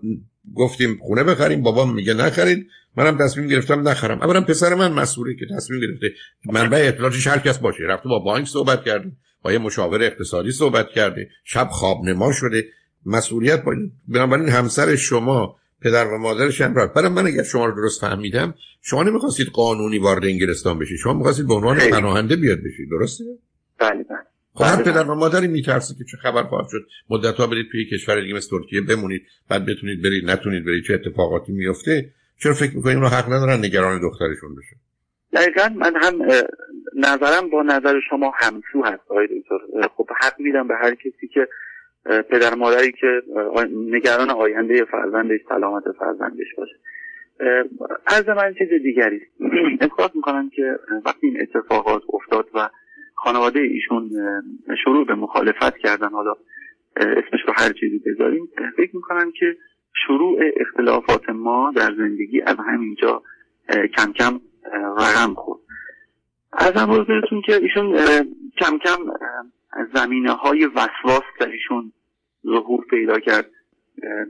گفتیم 0.55 0.99
خونه 1.01 1.23
بخریم 1.23 1.61
بابام 1.61 1.93
میگه 1.93 2.13
نخرید. 2.13 2.67
منم 2.97 3.17
تصمیم 3.17 3.47
گرفتم 3.47 3.87
نخرم. 3.87 4.21
اولا 4.21 4.41
پسر 4.41 4.73
من 4.73 4.91
مسئولی 4.91 5.35
که 5.35 5.45
تصمیم 5.55 5.79
گرفته 5.79 6.13
منبع 6.45 6.85
اطلاعاتش 6.87 7.27
هر 7.27 7.37
کس 7.37 7.57
باشه. 7.57 7.83
رفته 7.83 8.09
با 8.09 8.19
بانک 8.19 8.47
صحبت 8.47 8.83
کرده 8.83 9.11
با 9.41 9.51
یه 9.51 9.57
مشاور 9.57 10.03
اقتصادی 10.03 10.51
صحبت 10.51 10.89
کرده. 10.89 11.29
شب 11.43 11.67
خواب 11.71 12.03
نما 12.03 12.31
شده. 12.31 12.65
مسئولیت 13.05 13.63
با 13.63 13.75
بنابراین 14.07 14.49
همسر 14.49 14.95
شما 14.95 15.55
پدر 15.81 16.07
و 16.07 16.17
مادرش 16.17 16.61
هم 16.61 16.75
رفت. 16.75 16.93
برای 16.93 17.09
من 17.09 17.27
اگر 17.27 17.43
شما 17.43 17.65
رو 17.65 17.75
درست 17.75 18.01
فهمیدم 18.01 18.53
شما 18.81 19.03
نمی‌خواستید 19.03 19.47
قانونی 19.47 19.97
وارد 19.97 20.25
انگلستان 20.25 20.79
بشید. 20.79 20.97
شما 20.97 21.13
می‌خواستید 21.13 21.47
به 21.47 21.53
عنوان 21.53 21.77
پناهنده 21.77 22.35
بیاد 22.35 22.57
بشید. 22.57 22.89
درسته؟ 22.89 23.23
بله 23.79 24.03
بله. 24.03 24.34
خب 24.55 24.63
هر 24.63 24.83
پدر 24.83 25.03
و 25.03 25.15
مادری 25.15 25.47
میترسه 25.47 25.95
که 25.97 26.03
چه 26.11 26.17
خبر 26.17 26.43
خواهد 26.43 26.67
شد. 26.71 26.87
مدت 27.09 27.35
ها 27.35 27.47
برید 27.47 27.65
توی 27.71 27.85
کشور 27.85 28.21
دیگه 28.21 28.33
مثل 28.33 28.49
ترکیه 28.57 28.81
بمونید 28.81 29.21
بعد 29.49 29.65
بتونید 29.65 30.01
برید 30.01 30.29
نتونید 30.29 30.65
برید 30.65 30.83
چه 30.83 30.93
اتفاقاتی 30.93 31.51
میفته 31.51 32.09
چرا 32.39 32.53
فکر 32.53 32.75
می‌کنید 32.75 32.97
رو 32.97 33.07
حق 33.07 33.25
ندارن 33.33 33.59
نگران 33.59 34.01
دخترشون 34.01 34.55
بشه 34.55 34.75
دقیقا 35.33 35.69
من 35.75 35.95
هم 35.95 36.21
نظرم 36.95 37.49
با 37.49 37.63
نظر 37.63 37.99
شما 38.09 38.33
همسو 38.35 38.83
هست 38.85 39.01
آقای 39.09 39.27
دکتر. 39.27 39.87
خب 39.87 40.09
حق 40.21 40.39
میدم 40.39 40.67
به 40.67 40.73
هر 40.75 40.95
کسی 40.95 41.27
که 41.33 41.47
پدر 42.05 42.55
مادری 42.55 42.91
که 42.91 43.07
نگران 43.75 44.29
آینده 44.29 44.85
فرزندش 44.85 45.39
سلامت 45.49 45.83
فرزندش 45.99 46.47
باشه. 46.57 46.75
از 48.07 48.29
من 48.29 48.53
چیز 48.53 48.69
دیگری 48.83 49.21
احساس 49.81 50.15
می‌کنم 50.15 50.49
که 50.49 50.75
وقتی 51.05 51.27
این 51.27 51.41
اتفاقات 51.41 52.01
افتاد 52.13 52.49
و 52.53 52.69
خانواده 53.15 53.59
ایشون 53.59 54.09
شروع 54.83 55.05
به 55.05 55.15
مخالفت 55.15 55.77
کردن. 55.77 56.09
حالا 56.09 56.35
اسمش 56.95 57.39
رو 57.47 57.53
هر 57.57 57.69
چیزی 57.79 57.99
بذاریم. 58.05 58.49
فکر 58.77 58.95
می‌کنم 58.95 59.31
که 59.39 59.57
شروع 60.07 60.39
اختلافات 60.57 61.29
ما 61.29 61.73
در 61.75 61.95
زندگی 61.97 62.41
از 62.41 62.55
همینجا 62.67 63.23
کم 63.69 64.11
کم 64.11 64.39
رقم 64.97 65.33
خورد. 65.33 65.59
از 66.53 66.71
هم 66.71 67.05
که 67.45 67.55
ایشون 67.55 67.97
کم 68.57 68.77
کم 68.77 68.97
زمینه 69.93 70.31
های 70.31 70.65
وسواس 70.65 71.23
در 71.39 71.47
ایشون 71.47 71.91
ظهور 72.45 72.85
پیدا 72.89 73.19
کرد. 73.19 73.49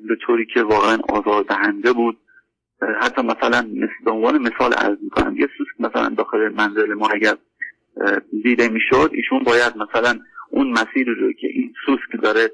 به 0.08 0.16
طوری 0.22 0.46
که 0.46 0.64
واقعا 0.64 0.98
آزاردهنده 1.10 1.94
بود. 1.94 2.18
حتی 3.02 3.22
مثلا 3.22 3.68
به 4.06 4.12
عنوان 4.12 4.42
مثال 4.42 4.74
عرض 4.74 4.98
می‌کنم 5.02 5.36
یه 5.38 5.48
سوسک 5.58 5.82
مثلا 5.82 6.10
داخل 6.10 6.50
منزل 6.50 6.94
ما 6.94 7.08
اگر 7.08 7.34
دیده 8.44 8.68
می‌شد 8.70 9.10
ایشون 9.14 9.44
باید 9.44 9.74
مثلا 9.78 10.20
اون 10.50 10.72
مسیر 10.72 11.08
رو 11.08 11.34
که 11.34 11.48
این 11.48 11.74
سوسک 11.86 12.24
داره 12.24 12.52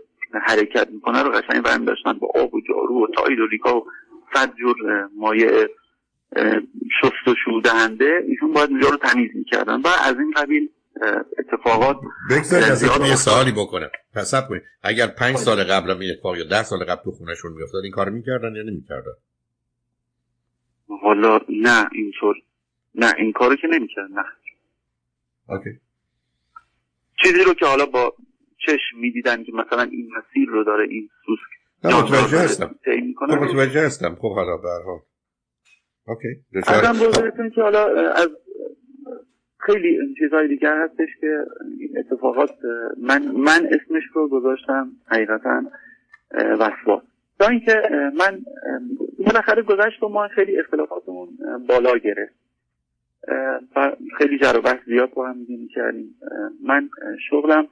حرکت 0.48 0.88
می‌کنه 0.92 1.24
رو 1.24 1.30
قشنگ 1.30 1.64
برمی 1.64 1.86
داشتن 1.86 2.14
با 2.14 2.28
آب 2.36 2.54
و 2.54 2.62
جارو 2.68 3.04
و 3.04 3.08
تاید 3.16 3.40
و 3.40 3.48
ریکا 3.48 3.78
و 3.78 3.86
صد 4.34 4.56
جور 4.56 4.76
مایه 5.16 5.70
شست 7.02 7.28
و 7.28 7.36
شودهنده 7.46 8.24
ایشون 8.28 8.54
باید 8.54 8.70
اونجا 8.70 8.90
رو 8.90 8.98
تمیز 8.98 9.32
می‌کردن. 9.36 9.82
و 9.82 9.88
از 9.88 10.20
این 10.20 10.32
قبیل 10.32 10.70
اتفاقات 11.40 11.98
بگذارید 12.30 12.66
از 12.66 12.84
یه 12.84 13.16
سوالی 13.16 13.52
بکنم. 13.52 13.90
پس 14.16 14.36
کنید. 14.50 14.64
اگر 14.84 15.08
پنج 15.08 15.36
سال 15.36 15.64
قبل 15.64 15.92
این 15.92 16.12
اتفاق 16.12 16.38
یا 16.38 16.44
ده 16.44 16.64
سال 16.64 16.80
قبل 16.84 17.04
تو 17.04 17.12
خونهشون 17.12 17.52
میافتاد 17.54 17.84
این 17.84 17.92
کار 17.92 18.10
می‌کردن 18.10 18.56
یا 18.56 18.64
نمی‌کردن؟ 18.64 19.12
حالا 21.02 21.40
نه 21.50 21.90
اینطور. 21.92 22.36
نه 22.96 23.14
این 23.18 23.32
کارو 23.32 23.56
که 23.56 23.68
نمی‌کردن. 23.68 24.14
نه. 24.14 24.24
اوکی. 25.52 25.70
چیزی 27.24 27.44
رو 27.44 27.54
که 27.54 27.66
حالا 27.66 27.86
با 27.86 28.14
چشم 28.58 28.98
می‌دیدن 28.98 29.44
که 29.44 29.52
مثلا 29.52 29.82
این 29.82 30.10
مسیر 30.18 30.50
رو 30.50 30.64
داره 30.64 30.88
این 30.90 31.10
سوسک 31.26 31.52
متوجه 31.84 32.38
هستم. 32.38 32.76
متوجه 33.30 33.86
هستم. 33.86 34.16
خب 34.16 34.34
حالا 34.34 34.58
برها 34.58 35.04
اوکی 36.08 36.28
ازم 36.68 37.50
که 37.50 37.62
حالا 37.62 38.12
از 38.12 38.30
خیلی 39.58 40.16
چیزهای 40.20 40.48
دیگر 40.48 40.84
هستش 40.84 41.10
که 41.22 41.46
این 41.80 41.98
اتفاقات 41.98 42.56
من 43.02 43.28
من 43.28 43.68
اسمش 43.72 44.04
رو 44.14 44.30
گذاشتم 44.30 44.92
حقیقتا 45.08 45.64
وسواس. 46.60 47.04
تا 47.40 47.48
اینکه 47.48 47.82
من 48.18 48.42
بالاخره 49.20 49.64
گذشت 49.64 50.04
و 50.04 50.08
ما 50.10 50.28
خیلی 50.28 50.60
اختلافاتمون 50.60 51.30
بالا 51.68 51.98
گرفت. 51.98 52.41
خیلی 54.18 54.38
جر 54.38 54.60
و 54.64 54.78
زیاد 54.86 55.14
با 55.14 55.30
هم 55.30 55.46
کردیم 55.76 56.16
من 56.64 56.90
شغلم 57.30 57.68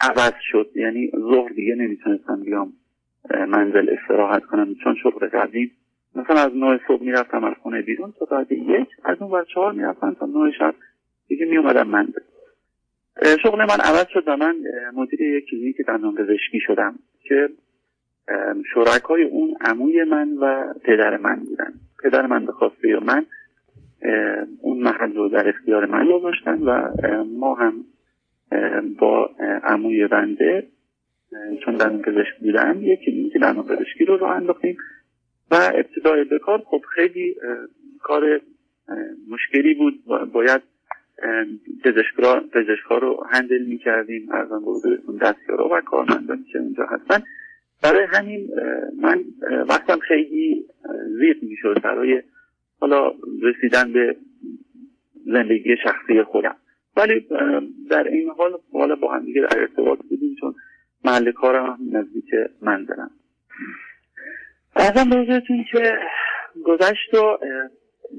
عوض 0.00 0.32
شد. 0.50 0.70
یعنی 0.74 1.12
ظهر 1.18 1.48
دیگه 1.48 1.74
نمی‌تونستم 1.74 2.40
بیام 2.40 2.72
منزل 3.48 3.96
استراحت 3.98 4.44
کنم 4.44 4.74
چون 4.84 4.96
شغل 5.02 5.28
قدیم 5.28 5.70
مثلا 6.14 6.40
از 6.40 6.50
نه 6.56 6.80
صبح 6.88 7.02
می‌رفتم 7.02 7.44
از 7.44 7.54
خونه 7.62 7.82
بیرون 7.82 8.12
تا 8.18 8.26
ساعت 8.26 8.52
یک 8.52 8.88
از 9.04 9.16
اون 9.20 9.30
بر 9.30 9.44
چهار 9.44 9.72
می‌رفتم 9.72 10.14
تا 10.14 10.26
نه 10.26 10.52
شب 10.58 10.74
دیگه 11.28 11.46
میومدم 11.46 11.88
منزل. 11.88 12.20
شغل 13.42 13.58
من 13.58 13.80
عوض 13.84 14.06
شد 14.08 14.24
و 14.26 14.36
من 14.36 14.56
مدیر 14.94 15.20
یک 15.20 15.46
کلینیک 15.50 15.76
دندان 15.86 16.14
پزشکی 16.14 16.60
شدم 16.60 16.94
که 17.22 17.48
شرکای 18.74 19.22
اون 19.22 19.56
عموی 19.60 20.04
من 20.04 20.32
و 20.32 20.74
پدر 20.84 21.16
من 21.16 21.36
بودن. 21.36 21.72
پدر 22.02 22.26
من 22.26 22.46
به 22.46 22.52
خواسته 22.52 22.98
من 23.00 23.26
اون 24.60 24.78
محل 24.78 25.14
رو 25.14 25.28
در 25.28 25.48
اختیار 25.48 25.86
من 25.86 26.08
گذاشتن 26.12 26.62
و 26.62 26.88
ما 27.24 27.54
هم 27.54 27.84
با 28.98 29.30
عموی 29.64 30.06
بنده 30.06 30.66
چون 31.64 31.74
دندان 31.74 32.02
پزشک 32.02 32.38
بودم 32.40 32.78
یک 32.80 33.00
کلینیک 33.00 33.36
دندان 33.36 33.66
پزشکی 33.66 34.04
رو 34.04 34.16
راه 34.16 34.30
انداختیم. 34.30 34.76
و 35.50 35.54
ابتدای 35.74 36.24
به 36.24 36.38
کار 36.38 36.62
خب 36.66 36.82
خیلی 36.94 37.36
کار 38.00 38.40
مشکلی 39.30 39.74
بود. 39.74 40.04
باید 40.32 40.62
پزشکا 41.84 42.40
پزشکا 42.52 42.98
رو 42.98 43.26
هندل 43.30 43.62
می‌کردیم 43.62 44.32
از 44.32 44.52
آن 44.52 44.62
دستیارا 45.20 45.68
و 45.72 45.80
کارمندانی 45.80 46.44
که 46.52 46.58
اونجا 46.58 46.86
هستن. 46.86 47.22
برای 47.82 48.06
همین 48.12 48.48
من 49.00 49.24
وقتم 49.68 49.98
خیلی 49.98 50.64
زیاد 51.18 51.36
می‌شد. 51.42 51.82
برای 51.82 52.22
حالا 52.82 53.12
رسیدن 53.42 53.92
به 53.92 54.16
زندگی 55.26 55.76
شخصی 55.84 56.22
خودم. 56.22 56.56
ولی 56.96 57.26
در 57.90 58.08
این 58.08 58.30
حال 58.38 58.58
حالا 58.72 58.94
با 58.94 59.14
هم 59.14 59.24
دیگه 59.24 59.40
در 59.40 59.60
ارتباط 59.60 59.98
بودیم 59.98 60.36
چون 60.40 60.54
محل 61.04 61.32
کارم 61.32 61.66
هم 61.66 61.98
نزدیک 61.98 62.24
منزلم 62.62 63.10
ازم 64.76 65.10
بازتون 65.10 65.64
که 65.72 65.92
گذشت 66.64 67.14
و 67.14 67.38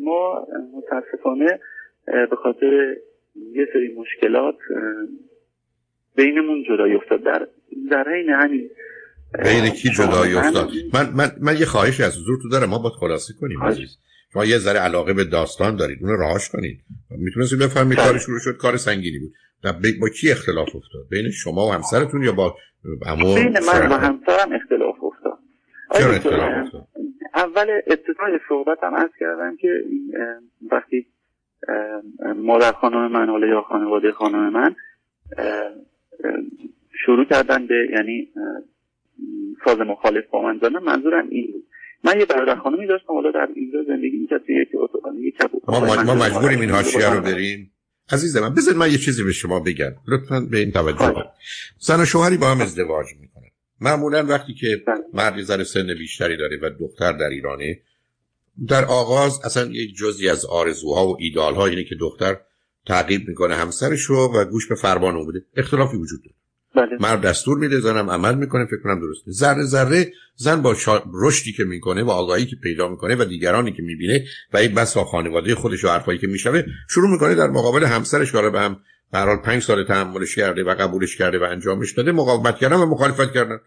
ما 0.03 0.48
متاسفانه 0.74 1.60
به 2.05 2.36
خاطر 2.43 2.96
یه 3.36 3.67
سری 3.74 3.96
مشکلات 3.98 4.58
بینمون 6.15 6.63
جدایی 6.70 6.96
افتاد. 6.96 7.24
در 7.24 7.48
در 7.91 8.10
این 8.10 8.29
همین 8.29 8.70
بین 9.43 9.70
کی 9.70 9.89
جدایی 9.89 10.36
افتاد؟ 10.36 10.70
من, 10.93 11.10
من, 11.17 11.32
من 11.41 11.58
یه 11.60 11.65
خواهش 11.65 12.01
از 12.01 12.17
حضور 12.17 12.38
تو 12.41 12.50
دارم. 12.50 12.70
ما 12.70 12.79
باید 12.79 12.93
خلاصه 13.00 13.34
کنیم 13.41 13.63
عزیز. 13.63 13.98
شما 14.34 14.46
یه 14.46 14.58
ذره 14.58 14.80
علاقه 14.80 15.13
به 15.13 15.24
داستان 15.24 15.75
دارید 15.75 15.98
اونو 16.02 16.16
راهش 16.16 16.50
کنید. 16.50 16.80
می‌تونستید 17.10 17.60
بفهمید. 17.60 17.98
کار 17.98 18.18
شروع 18.18 18.40
شد 18.40 18.58
کار 18.58 18.78
سنگینی 18.78 19.20
بود. 19.20 19.34
با 20.02 20.10
کی 20.10 20.32
اختلاف 20.32 20.75
افتاد؟ 20.75 21.08
بین 21.10 21.32
شما 21.32 21.68
و 21.68 21.74
همسرتون 21.74 22.24
یا 22.24 22.32
با 22.32 22.58
عمو 23.06 23.36
بین 23.36 23.54
من 23.60 23.92
و 23.92 23.94
همسرم 23.94 24.54
اختلاف 24.54 25.04
افتاد. 25.04 25.40
چرا 25.94 26.12
اختلاف 26.12 26.66
افتاد؟ 26.66 26.88
اول 27.36 27.82
ابتدای 27.88 28.40
صحبتم 28.50 28.96
عرض 28.96 29.12
کردم 29.20 29.58
که 29.58 29.84
وقتی 30.72 31.08
مادر 32.36 32.72
خانم 32.72 33.12
من 33.12 33.30
حالا 33.30 33.48
یا 33.48 33.62
خانواده 33.62 34.12
خانم 34.12 34.54
من 34.54 34.75
شروع 37.06 37.25
کردن 37.25 37.68
به 37.68 37.75
یعنی 37.92 38.30
ساز 39.66 39.80
مخالف 39.80 40.24
با 40.32 40.42
من 40.42 40.58
زدن 40.58 40.84
منظورم 40.84 41.30
این 41.30 41.52
بود. 41.52 41.63
من 42.03 42.19
یه 42.19 42.25
برادر 42.25 42.55
خانمی 42.55 42.88
داشتم 42.88 43.13
حالا 43.13 43.31
در 43.31 43.48
اینجا 43.55 43.79
زندگی 43.88 44.17
می‌کرد 44.17 44.50
یه 44.50 44.67
ما, 45.67 46.03
ما 46.03 46.15
مجبوریم 46.15 46.60
این 46.60 46.69
حاشیه 46.69 47.10
رو 47.10 47.22
بریم 47.22 47.72
عزیز 48.12 48.38
من 48.38 48.53
بذار 48.53 48.74
من 48.74 48.91
یه 48.91 48.98
چیزی 48.98 49.24
به 49.24 49.31
شما 49.31 49.60
بگم. 49.60 49.91
لطفا 50.07 50.48
به 50.51 50.57
این 50.57 50.72
توجه 50.72 51.13
کنید. 51.13 51.25
زن 51.79 52.01
و 52.01 52.05
شوهری 52.05 52.38
با 52.38 52.51
هم 52.51 52.62
ازدواج 52.62 53.05
می‌کنن 53.22 53.50
معمولا 53.81 54.25
وقتی 54.25 54.53
که 54.53 54.83
بله. 54.88 54.98
مردی 55.13 55.43
زن 55.43 55.63
سن 55.63 55.88
بیشتری 56.00 56.38
داره 56.38 56.57
و 56.62 56.69
دختر 56.79 57.12
در 57.12 57.29
ایرانه 57.29 57.81
در 58.67 58.86
آغاز 58.86 59.39
اصلا 59.45 59.72
یک 59.72 59.95
جزی 59.95 60.29
از 60.29 60.45
آرزوها 60.45 61.07
و 61.07 61.17
ایدالها 61.19 61.65
اینه 61.65 61.83
که 61.83 61.95
دختر 62.00 62.38
تعقیب 62.88 63.27
می‌کنه 63.27 63.55
همسرش 63.55 64.01
رو 64.01 64.33
و 64.36 64.45
گوش 64.45 64.67
به 64.67 64.75
فرمان 64.75 65.15
او 65.15 65.25
بوده 65.25 65.45
اختلافی 65.57 65.98
وجود 65.98 66.24
داره. 66.24 66.36
بله. 66.75 66.98
مرد 67.00 67.22
دستور 67.22 67.58
میده 67.58 67.80
زنم 67.80 68.10
عمل 68.10 68.36
می‌کنه 68.36 68.65
فکر 68.65 68.82
کنم 68.84 69.00
درسته 69.00 69.32
ذره 69.32 69.63
ذره 69.63 70.12
زن 70.36 70.62
با 70.62 70.75
رشدی 71.13 71.53
که 71.53 71.63
می‌کنه 71.63 72.03
و 72.03 72.10
آگاهی 72.10 72.46
که 72.46 72.56
پیدا 72.56 72.89
می‌کنه 72.89 73.15
و 73.15 73.25
دیگرانی 73.25 73.72
که 73.72 73.82
می‌بینه 73.82 74.25
و 74.53 74.58
این 74.58 74.75
بسا 74.75 75.03
خانواده 75.03 75.56
خودش 75.56 75.86
و 75.86 75.89
حرفایی 75.89 76.20
که 76.20 76.27
می‌شوه 76.27 76.63
شروع 76.89 77.10
می‌کنه 77.10 77.36
در 77.36 77.48
مقابل 77.48 77.84
همسرش 77.84 78.32
که 78.32 78.50
به 78.50 78.60
هم 78.60 78.80
به 79.12 79.20
حال 79.20 79.38
پنج 79.38 79.63
سال 79.63 79.84
تحملش 79.84 80.36
کرده 80.36 80.63
و 80.63 80.74
قبولش 80.74 81.18
کرده 81.18 81.39
و 81.39 81.44
انجامش 81.44 81.92
داده 81.92 82.12
مقاومت 82.12 82.58
کردن 82.58 82.75
و 82.75 82.86
مخالفت 82.86 83.34
کردن. 83.34 83.58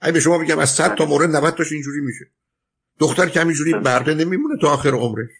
اگه 0.00 0.12
به 0.12 0.20
شما 0.20 0.38
بگم 0.38 0.58
از 0.58 0.70
100 0.70 0.94
تا 0.94 1.06
مورد 1.06 1.36
90 1.36 1.54
تاش 1.54 1.72
اینجوری 1.72 2.00
میشه. 2.00 2.24
دختر 2.98 3.28
که 3.28 3.40
همینجوری 3.40 3.72
برده 3.72 4.14
نمیمونه 4.14 4.54
تا 4.60 4.68
آخر 4.68 4.90
عمرش. 4.90 5.30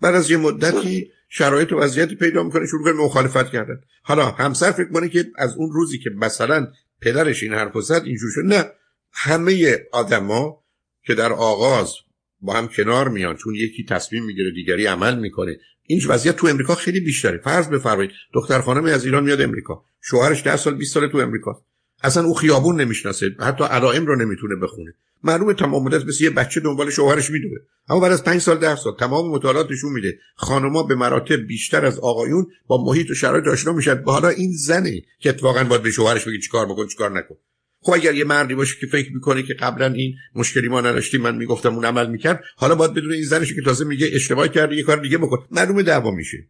بعد 0.00 0.14
از 0.14 0.30
یه 0.30 0.36
مدتی 0.36 1.10
شرایط 1.34 1.72
و 1.72 1.76
وضعیتی 1.76 2.14
پیدا 2.14 2.42
می‌کنه 2.42 2.66
شروع 2.66 2.84
کنه 2.84 2.92
مخالفت 2.92 3.50
کردن. 3.50 3.80
حالا 4.02 4.26
همسر 4.30 4.72
فکر 4.72 4.88
کنه 4.92 5.08
که 5.08 5.24
از 5.36 5.54
اون 5.56 5.72
روزی 5.72 5.98
که 5.98 6.10
مثلا 6.10 6.66
پدرش 7.00 7.42
این 7.42 7.52
حرف 7.52 7.80
زد 7.80 8.02
اینجور 8.04 8.30
شد. 8.30 8.40
نه 8.44 8.64
همه 9.12 9.78
آدما 9.92 10.64
که 11.06 11.14
در 11.14 11.32
آغاز 11.32 11.94
با 12.40 12.54
هم 12.54 12.68
کنار 12.68 13.08
میان 13.08 13.36
چون 13.36 13.54
یکی 13.54 13.84
تصمیم 13.84 14.24
می‌گیره 14.24 14.50
دیگری 14.50 14.86
عمل 14.86 15.18
می‌کنه. 15.18 15.56
این 15.86 16.00
وضعیت 16.08 16.36
تو 16.36 16.46
امریکا 16.46 16.74
خیلی 16.74 17.00
بیشتره. 17.00 17.38
فرض 17.38 17.68
بفرمایید 17.68 18.10
دختر 18.34 18.60
خانمی 18.60 18.90
از 18.90 19.04
ایران 19.04 19.24
میاد 19.24 19.40
امریکا. 19.40 19.84
شوهرش 20.00 20.44
10 20.44 20.56
سال 20.56 20.74
20 20.74 20.94
سال 20.94 21.08
تو 21.08 21.18
امریکا. 21.18 21.64
اصلا 22.02 22.24
او 22.24 22.34
خیابون 22.34 22.80
نمی‌شناسه 22.80 23.36
حتی 23.40 23.64
علائم 23.64 24.06
رو 24.06 24.16
نمی‌تونه 24.16 24.56
بخونه. 24.56 24.94
معلومه 25.24 25.54
تمام 25.54 25.84
مدت 25.84 26.06
مثل 26.06 26.24
یه 26.24 26.30
بچه 26.30 26.60
دنبال 26.60 26.90
شوهرش 26.90 27.30
میدوه. 27.30 27.58
اما 27.88 28.00
بعد 28.00 28.12
از 28.12 28.24
5 28.24 28.40
سال 28.40 28.58
10 28.58 28.76
سال 28.76 28.96
تمام 29.00 29.30
مطالعات 29.30 29.70
نشون 29.70 29.92
میده 29.92 30.18
خانم‌ها 30.34 30.82
به 30.82 30.94
مراتب 30.94 31.36
بیشتر 31.36 31.86
از 31.86 31.98
آقایون 31.98 32.46
با 32.66 32.84
محیط 32.84 33.10
و 33.10 33.14
شرایط 33.14 33.46
آشنا 33.46 33.72
میشن. 33.72 34.02
حالا 34.02 34.28
این 34.28 34.52
زنه 34.56 35.02
که 35.18 35.28
اتفاقا 35.28 35.64
باید 35.64 35.82
به 35.82 35.90
شوهرش 35.90 36.24
بگه 36.24 36.38
چیکار 36.38 36.66
بکن 36.66 36.86
چیکار 36.86 37.10
نکن. 37.10 37.34
خب 37.80 37.92
اگر 37.92 38.14
یه 38.14 38.24
مردی 38.24 38.54
باشه 38.54 38.76
که 38.80 38.86
فکر 38.86 39.12
می‌کنه 39.14 39.42
که 39.42 39.54
قبلا 39.54 39.86
این 39.86 40.14
مشکلی 40.34 40.68
ما 40.68 40.80
نداشتیم 40.80 41.20
من 41.20 41.36
می‌گفتم 41.36 41.74
اون 41.74 41.84
عمل 41.84 42.10
می‌کرد 42.10 42.44
حالا 42.56 42.74
باید 42.74 42.94
بدون 42.94 43.12
این 43.12 43.24
زنش 43.24 43.54
که 43.54 43.62
تازه 43.62 43.84
میگه 43.84 44.08
اشتباه 44.12 44.48
کرده 44.48 44.76
یه 44.76 44.82
کار 44.82 44.96
دیگه 44.96 45.18
بکن. 45.18 45.46
معلومه 45.50 45.82
دعوا 45.82 46.10
میشه. 46.10 46.48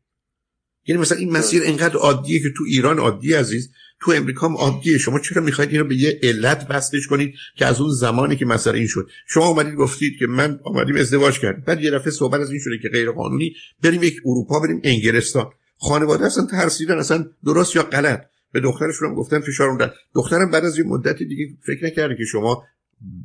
یعنی 0.86 1.00
مثلا 1.00 1.18
این 1.18 1.32
مسیر 1.32 1.62
انقدر 1.64 1.96
عادیه 1.96 2.42
که 2.42 2.48
تو 2.56 2.64
ایران 2.68 2.98
عادی 2.98 3.32
عزیز 3.32 3.70
تو 4.00 4.12
امریکا 4.12 4.48
هم 4.48 4.56
عادیه. 4.56 4.98
شما 4.98 5.18
چرا 5.18 5.42
می‌خواید 5.42 5.70
اینو 5.70 5.84
به 5.84 5.96
یه 5.96 6.20
علت 6.22 6.66
وصلش 6.70 7.06
کنید 7.06 7.34
که 7.56 7.66
از 7.66 7.80
اون 7.80 7.90
زمانی 7.90 8.36
که 8.36 8.46
مسئله 8.46 8.78
این 8.78 8.86
شد؟ 8.86 9.08
شما 9.26 9.46
اومدید 9.46 9.74
گفتید 9.74 10.18
که 10.18 10.26
من 10.26 10.60
اومدیم 10.64 10.96
ازدواج 10.96 11.38
کردم 11.38 11.62
بعد 11.66 11.80
یه 11.80 11.90
دفعه 11.90 12.10
صحبت 12.10 12.40
از 12.40 12.50
این 12.50 12.60
شده 12.60 12.78
که 12.82 12.88
غیر 12.88 13.10
قانونی 13.10 13.54
بریم 13.82 14.02
یک 14.02 14.16
اروپا 14.24 14.60
بریم 14.60 14.80
انگلستان. 14.84 15.50
خانواده 15.78 16.26
اصلا 16.26 16.46
ترسیدن 16.46 16.98
اصلا 16.98 17.26
درست 17.44 17.76
یا 17.76 17.82
غلط؟ 17.82 18.20
به 18.52 18.60
دخترشون 18.60 19.08
هم 19.08 19.14
گفتن 19.14 19.40
فشار 19.40 19.68
اون 19.68 19.90
دخترم 20.14 20.50
بعد 20.50 20.64
از 20.64 20.78
یه 20.78 20.84
مدت 20.84 21.18
دیگه 21.18 21.48
فکر 21.66 21.86
نکرده 21.86 22.16
که 22.16 22.24
شما 22.24 22.64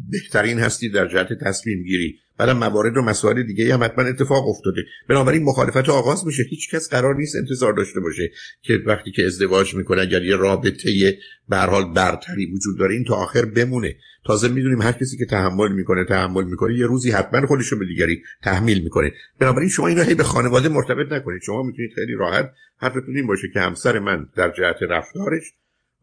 بهترین 0.09 0.59
هستید 0.59 0.93
در 0.93 1.07
جهت 1.07 1.27
تصمیم 1.43 1.83
گیری. 1.83 2.19
بعدم 2.39 2.57
موارد 2.57 2.97
و 2.97 3.01
مسائل 3.01 3.43
دیگه 3.43 3.73
هم 3.73 3.83
حتما 3.83 4.05
اتفاق 4.05 4.49
افتاده. 4.49 4.81
بنابراین 5.09 5.43
مخالفت 5.43 5.89
آغاز 5.89 6.25
میشه. 6.25 6.43
هیچ 6.43 6.75
کس 6.75 6.89
قرار 6.89 7.15
نیست 7.15 7.35
انتظار 7.35 7.73
داشته 7.73 7.99
باشه 7.99 8.31
که 8.61 8.79
وقتی 8.85 9.11
که 9.11 9.25
ازدواج 9.25 9.75
می‌کنه 9.75 10.01
اگر 10.01 10.23
یه 10.23 10.35
رابطه 10.35 11.17
به 11.49 11.57
حال 11.57 11.93
برتری 11.93 12.45
وجود 12.45 12.79
داره 12.79 12.93
این 12.93 13.03
تا 13.03 13.15
آخر 13.15 13.45
بمونه. 13.45 13.95
تازه 14.25 14.47
می‌دونیم 14.47 14.81
هر 14.81 14.91
کسی 14.91 15.17
که 15.17 15.25
تحمل 15.25 15.71
می‌کنه 15.71 16.05
تحمل 16.05 16.43
می‌کنه 16.43 16.77
یه 16.77 16.85
روزی 16.85 17.11
حتما 17.11 17.47
خودش 17.47 17.67
رو 17.67 17.79
به 17.79 17.85
دیگری 17.85 18.21
تحمیل 18.43 18.83
می‌کنه. 18.83 19.11
بنابراین 19.39 19.69
شما 19.69 19.87
این 19.87 19.97
رو 19.97 20.03
هی 20.03 20.15
به 20.15 20.23
خانواده 20.23 20.69
مرتبط 20.69 21.11
نکنید. 21.11 21.41
شما 21.41 21.63
می‌تونید 21.63 21.91
خیلی 21.95 22.13
راحت 22.13 22.51
حرفتون 22.77 23.15
این 23.15 23.27
باشه 23.27 23.47
که 23.53 23.59
همسر 23.59 23.99
من 23.99 24.29
در 24.35 24.51
جهت 24.57 24.77
رفتارش 24.89 25.43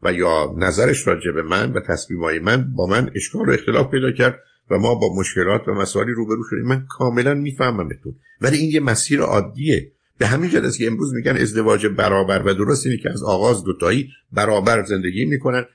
و 0.03 0.13
یا 0.13 0.55
نظرش 0.57 1.07
راجع 1.07 1.31
به 1.31 1.43
من 1.43 1.71
و 1.73 1.79
تصمیمای 1.79 2.39
من 2.39 2.73
با 2.75 2.85
من 2.87 3.11
اشکال 3.15 3.49
و 3.49 3.51
اختلاف 3.51 3.91
پیدا 3.91 4.11
کرد. 4.11 4.39
و 4.69 4.77
ما 4.77 4.95
با 4.95 5.15
مشکلات 5.15 5.67
و 5.67 5.71
مسائلی 5.71 6.11
روبرو 6.11 6.43
شدیم. 6.49 6.65
من 6.65 6.85
کاملا 6.89 7.33
میفهممتون. 7.33 8.15
ولی 8.41 8.57
این 8.57 8.71
یه 8.71 8.79
مسیر 8.79 9.21
عادیه. 9.21 9.91
به 10.17 10.27
همین 10.27 10.49
جد 10.49 10.71
که 10.71 10.87
امروز 10.87 11.13
میگن 11.13 11.37
ازدواج 11.37 11.85
برابر 11.85 12.43
و 12.45 12.53
درست 12.53 12.85
اینه 12.85 12.97
که 12.97 13.09
از 13.09 13.23
آغاز 13.23 13.63
دوتایی 13.63 14.09
برابر 14.31 14.83
زندگی 14.83 15.25
می‌کنن 15.25 15.65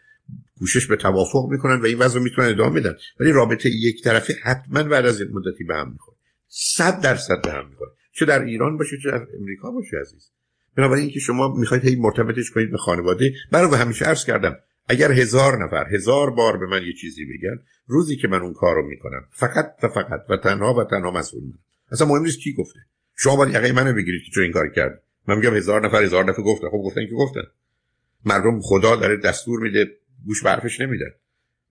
کوشش 0.58 0.86
به 0.86 0.96
توافق 0.96 1.48
می‌کنن 1.50 1.80
و 1.80 1.84
این 1.84 1.98
وضع 1.98 2.20
می‌تونن 2.20 2.48
ادامه 2.48 2.80
بدن. 2.80 2.94
ولی 3.20 3.32
رابطه 3.32 3.70
یک 3.70 4.02
طرفه 4.02 4.36
حتما 4.42 4.82
بعد 4.82 5.06
از 5.06 5.20
مدتی 5.20 5.64
به 5.64 5.74
هم 5.74 5.92
می‌خوره. 5.92 6.16
صد 6.48 7.00
درصد 7.00 7.42
به 7.42 7.52
هم 7.52 7.68
می‌خوره. 7.68 7.90
چه 8.12 8.24
در 8.24 8.44
ایران 8.44 8.76
باشه 8.76 8.96
چه 9.02 9.10
در 9.10 9.26
امریکا 9.40 9.70
باشه 9.70 9.96
عزیز. 10.00 10.30
بنابراین 10.76 11.04
اینکه 11.04 11.20
شما 11.20 11.54
می‌خواید 11.56 11.84
هی 11.84 11.96
مرتبطش 11.96 12.50
کنید 12.50 12.70
به 12.70 12.78
خانواده. 12.78 13.32
برای 13.50 13.74
همیشه 13.74 14.04
عرض 14.04 14.24
کردم 14.24 14.56
اگر 14.90 15.12
هزار 15.12 15.64
نفر 15.64 15.94
هزار 15.94 16.30
بار 16.30 16.56
به 16.56 16.66
من 16.66 16.82
یه 16.82 16.92
چیزی 16.92 17.24
بگن 17.24 17.62
روزی 17.86 18.16
که 18.16 18.28
من 18.28 18.40
اون 18.40 18.52
کارو 18.52 18.86
می‌کنم 18.86 19.24
فقط 19.30 19.76
و 19.82 19.88
فقط 19.88 20.20
و 20.30 20.36
تنها 20.36 20.74
و 20.74 20.84
تنها 20.84 21.10
مسئول 21.10 21.44
من. 21.44 21.58
اصلا 21.92 22.06
مهم 22.06 22.22
نیست 22.22 22.38
کی 22.38 22.52
گفته. 22.52 22.78
شما 23.16 23.36
باید 23.36 23.54
یقه 23.54 23.72
منو 23.72 23.92
بگیرید 23.92 24.22
که 24.24 24.30
چون 24.30 24.42
این 24.42 24.52
کار 24.52 24.68
کرد 24.68 25.02
من 25.28 25.36
میگم 25.36 25.56
هزار 25.56 25.86
نفر 25.86 26.02
هزار 26.02 26.24
نفر 26.24 26.42
گفتن. 26.42 26.68
خب 26.68 26.76
گفتن 26.76 27.06
که 27.06 27.14
گفتن. 27.14 27.42
مردم 28.24 28.60
خدا 28.60 28.96
داره 28.96 29.16
دستور 29.16 29.60
میده 29.60 29.90
گوش 30.26 30.42
برفش 30.42 30.80
نمیدن. 30.80 31.10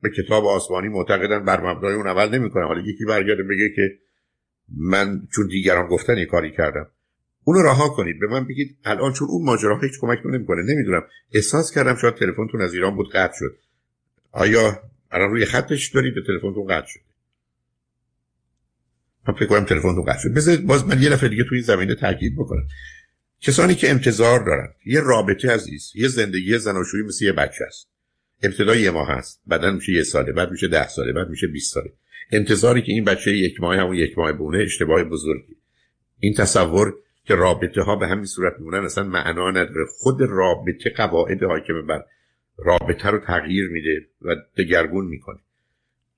به 0.01 0.10
کتاب 0.10 0.45
آسمانی 0.45 0.88
معتقدن 0.88 1.45
بر 1.45 1.62
مبنای 1.62 1.93
اون 1.93 2.08
عمل 2.08 2.29
نمی‌کنه 2.29 2.65
حالا 2.65 2.82
یکی 2.82 3.05
برگرده 3.05 3.43
بگه 3.43 3.69
که 3.75 3.97
من 4.77 5.27
چون 5.36 5.47
دیگران 5.47 5.88
گفتن 5.88 6.17
یه 6.17 6.25
کاری 6.25 6.51
کردم. 6.51 6.88
اونو 7.49 7.62
رها 7.62 7.89
کنید. 7.89 8.19
به 8.19 8.27
من 8.27 8.47
بگید 8.47 8.77
الان 8.85 9.13
چون 9.13 9.27
اون 9.27 9.45
ماجرا 9.45 9.79
هیچ 9.79 9.99
کمک 10.01 10.19
نمی‌کنه. 10.25 10.62
نمی‌دونم. 10.63 11.03
احساس 11.33 11.71
کردم 11.71 11.95
شاید 11.95 12.15
تلفنتون 12.15 12.62
از 12.62 12.73
ایران 12.73 12.95
بود 12.95 13.12
قطع 13.12 13.33
شد. 13.39 13.57
آیا 14.31 14.79
الان 15.12 15.29
روی 15.29 15.45
خطش 15.45 15.88
دارید 15.88 16.15
به 16.15 16.21
تلفنتون 16.27 16.67
قطع 16.67 16.88
شد 16.88 16.99
من 19.27 19.33
فکر 19.33 19.45
کنم 19.45 19.65
تلفنتون 19.65 20.05
قطع 20.05 20.19
شد. 20.19 20.33
بذارید 20.33 20.67
باز 20.67 20.88
من 20.88 21.01
یه 21.01 21.09
دفعه 21.09 21.29
دیگه 21.29 21.43
توی 21.43 21.62
زمینه 21.62 21.95
تاکید 21.95 22.35
بکنم. 22.35 22.67
کسانی 23.41 23.75
که 23.75 23.89
انتظار 23.89 24.39
دارن 24.45 24.73
یه 24.85 24.99
رابطه 24.99 25.51
عزیز 25.51 25.91
یه 25.95 26.07
زندگی 26.07 26.57
زناشویی 26.57 27.03
مثل 27.03 27.25
یه 27.25 27.31
بچه 27.31 27.63
است. 27.67 27.89
ابتدا 28.43 28.75
یه 28.75 28.91
ماه 28.91 29.07
هست. 29.07 29.41
بعدا 29.47 29.71
میشه 29.71 29.91
یه 29.91 30.03
ساله 30.03 30.31
بعد 30.31 30.51
میشه 30.51 30.67
ده 30.67 30.88
ساله 30.88 31.13
بعد 31.13 31.29
میشه 31.29 31.47
20 31.47 31.73
ساله. 31.73 31.93
انتظاری 32.31 32.81
که 32.81 32.91
این 32.91 33.03
بچه 33.03 33.31
یک 33.31 33.62
ماه 33.62 33.77
همون 33.77 33.95
یک 33.95 34.17
ماه 34.17 34.31
بونه 34.31 34.63
اشتباه 34.63 35.03
بزرگی. 35.03 35.55
این 36.19 36.33
تصور 36.33 36.93
که 37.29 37.35
رابطه 37.35 37.81
ها 37.81 37.95
به 37.95 38.07
همین 38.07 38.25
صورت 38.25 38.53
میمونن 38.59 38.85
اصلا 38.85 39.03
معنا 39.03 39.51
نداره. 39.51 39.85
خود 39.99 40.21
رابطه 40.21 40.89
قواعد 40.97 41.43
حاکم 41.43 41.87
بر 41.87 42.03
رابطه 42.57 43.09
رو 43.09 43.19
تغییر 43.19 43.69
میده 43.69 44.07
و 44.21 44.35
دگرگون 44.57 45.05
می‌کنه. 45.05 45.39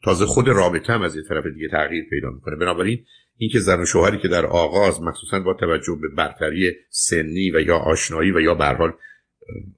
تازه 0.04 0.26
خود 0.26 0.48
رابطه 0.48 0.94
هم 0.94 1.02
از 1.02 1.16
یه 1.16 1.24
طرف 1.30 1.46
دیگه 1.46 1.68
تغییر 1.68 2.06
پیدا 2.10 2.30
می‌کنه. 2.30 2.56
بنابراین 2.56 3.06
اینکه 3.38 3.60
زن 3.60 3.82
و 3.82 3.86
شوهری 3.86 4.18
که 4.18 4.28
در 4.28 4.46
آغاز 4.46 5.02
مخصوصا 5.02 5.40
با 5.40 5.54
توجه 5.54 5.98
به 6.02 6.08
برتری 6.08 6.72
سنی 6.90 7.52
و 7.52 7.62
یا 7.62 7.78
آشنایی 7.78 8.32
و 8.32 8.40
یا 8.40 8.56
به 8.56 8.66
حال 8.66 8.94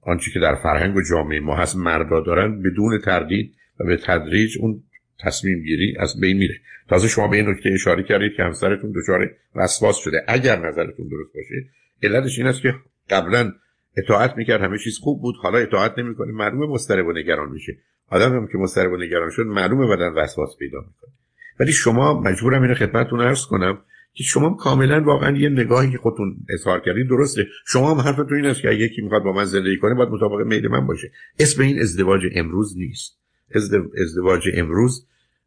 آنچه 0.02 0.30
که 0.30 0.40
در 0.40 0.54
فرهنگ 0.54 0.96
و 0.96 1.02
جامعه 1.10 1.40
ما 1.40 1.56
هست 1.56 1.76
مردا 1.76 2.20
دارن 2.20 2.62
بدون 2.62 2.98
تردید 2.98 3.54
و 3.80 3.84
به 3.84 3.96
تدریج 3.96 4.58
اون 4.60 4.82
تصمیم 5.20 5.62
گیری 5.62 5.96
از 5.98 6.20
بین 6.20 6.36
میره. 6.36 6.54
تازه 6.88 7.08
شما 7.08 7.28
به 7.28 7.36
این 7.36 7.48
نکته 7.48 7.70
اشاره 7.74 8.02
کردید 8.02 8.32
که 8.36 8.42
همسرتون 8.42 8.92
دچار 8.96 9.30
وسواس 9.54 9.96
شده. 9.96 10.24
اگر 10.28 10.58
نظرتون 10.58 11.08
درست 11.08 11.34
باشه 11.34 11.68
علتش 12.02 12.38
این 12.38 12.46
است 12.46 12.62
که 12.62 12.74
قبلا 13.10 13.52
اطاعت 13.96 14.36
می‌کرد 14.36 14.60
همه 14.60 14.78
چیز 14.78 14.98
خوب 14.98 15.22
بود 15.22 15.34
حالا 15.42 15.58
اطاعت 15.58 15.98
نمی‌کنه 15.98 16.32
معلومه 16.32 16.66
مضطرب 16.66 17.06
و 17.06 17.12
نگران 17.12 17.50
میشه. 17.50 17.76
آدم 18.08 18.36
هم 18.36 18.46
که 18.46 18.58
مضطرب 18.58 18.92
و 18.92 18.96
نگران 18.96 19.30
شد 19.30 19.42
معلومه 19.42 19.96
بدن 19.96 20.08
وسواس 20.08 20.56
پیدا 20.58 20.78
می‌کنه. 20.78 21.12
ولی 21.60 21.72
شما 21.72 22.20
مجبورم 22.20 22.62
این 22.62 22.74
خدمتتون 22.74 23.20
عرض 23.20 23.46
کنم 23.46 23.78
که 24.12 24.24
شما 24.24 24.54
کاملا 24.54 25.00
واقعا 25.00 25.36
یه 25.36 25.48
نگاهی 25.48 25.92
که 25.92 25.98
خودتون 25.98 26.36
اظهار 26.48 26.80
کردید 26.80 27.08
درسته. 27.08 27.46
شما 27.66 27.94
هم 27.94 28.00
حرفتون 28.00 28.36
این 28.36 28.46
است 28.46 28.62
که 28.62 28.70
یکی 28.70 29.02
می‌خواد 29.02 29.22
با 29.22 29.32
من 29.32 29.44
زندگی 29.44 29.76
کنه 29.76 29.94
باید 29.94 30.08
مطابق 30.08 30.46
میل 30.46 30.68
من 30.68 30.86
باشه. 30.86 31.10
اسم 31.38 31.62
این 31.62 31.80
ازدواج 31.80 32.22
امروز 32.34 32.78
نیست. 32.78 33.23
ازدواج 33.96 34.48
امروز 34.54 35.06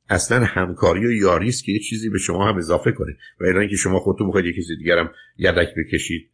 اصلا 0.10 0.44
همکاری 0.46 1.08
و 1.08 1.12
یاری 1.12 1.50
است 1.50 1.64
که 1.64 1.72
یه 1.72 1.80
چیزی 1.80 2.10
به 2.10 2.18
شما 2.18 2.50
هم 2.50 2.58
اضافه 2.58 2.92
کنه. 2.92 3.18
و 3.40 3.58
اینکه 3.58 3.76
شما 3.76 4.00
خودتون 4.00 4.28
می‌خواید 4.28 4.46
یه 4.46 4.54
کسی 4.54 4.76
دیگرم 4.78 5.12
یدک 5.38 5.70
بکشید 5.78 6.30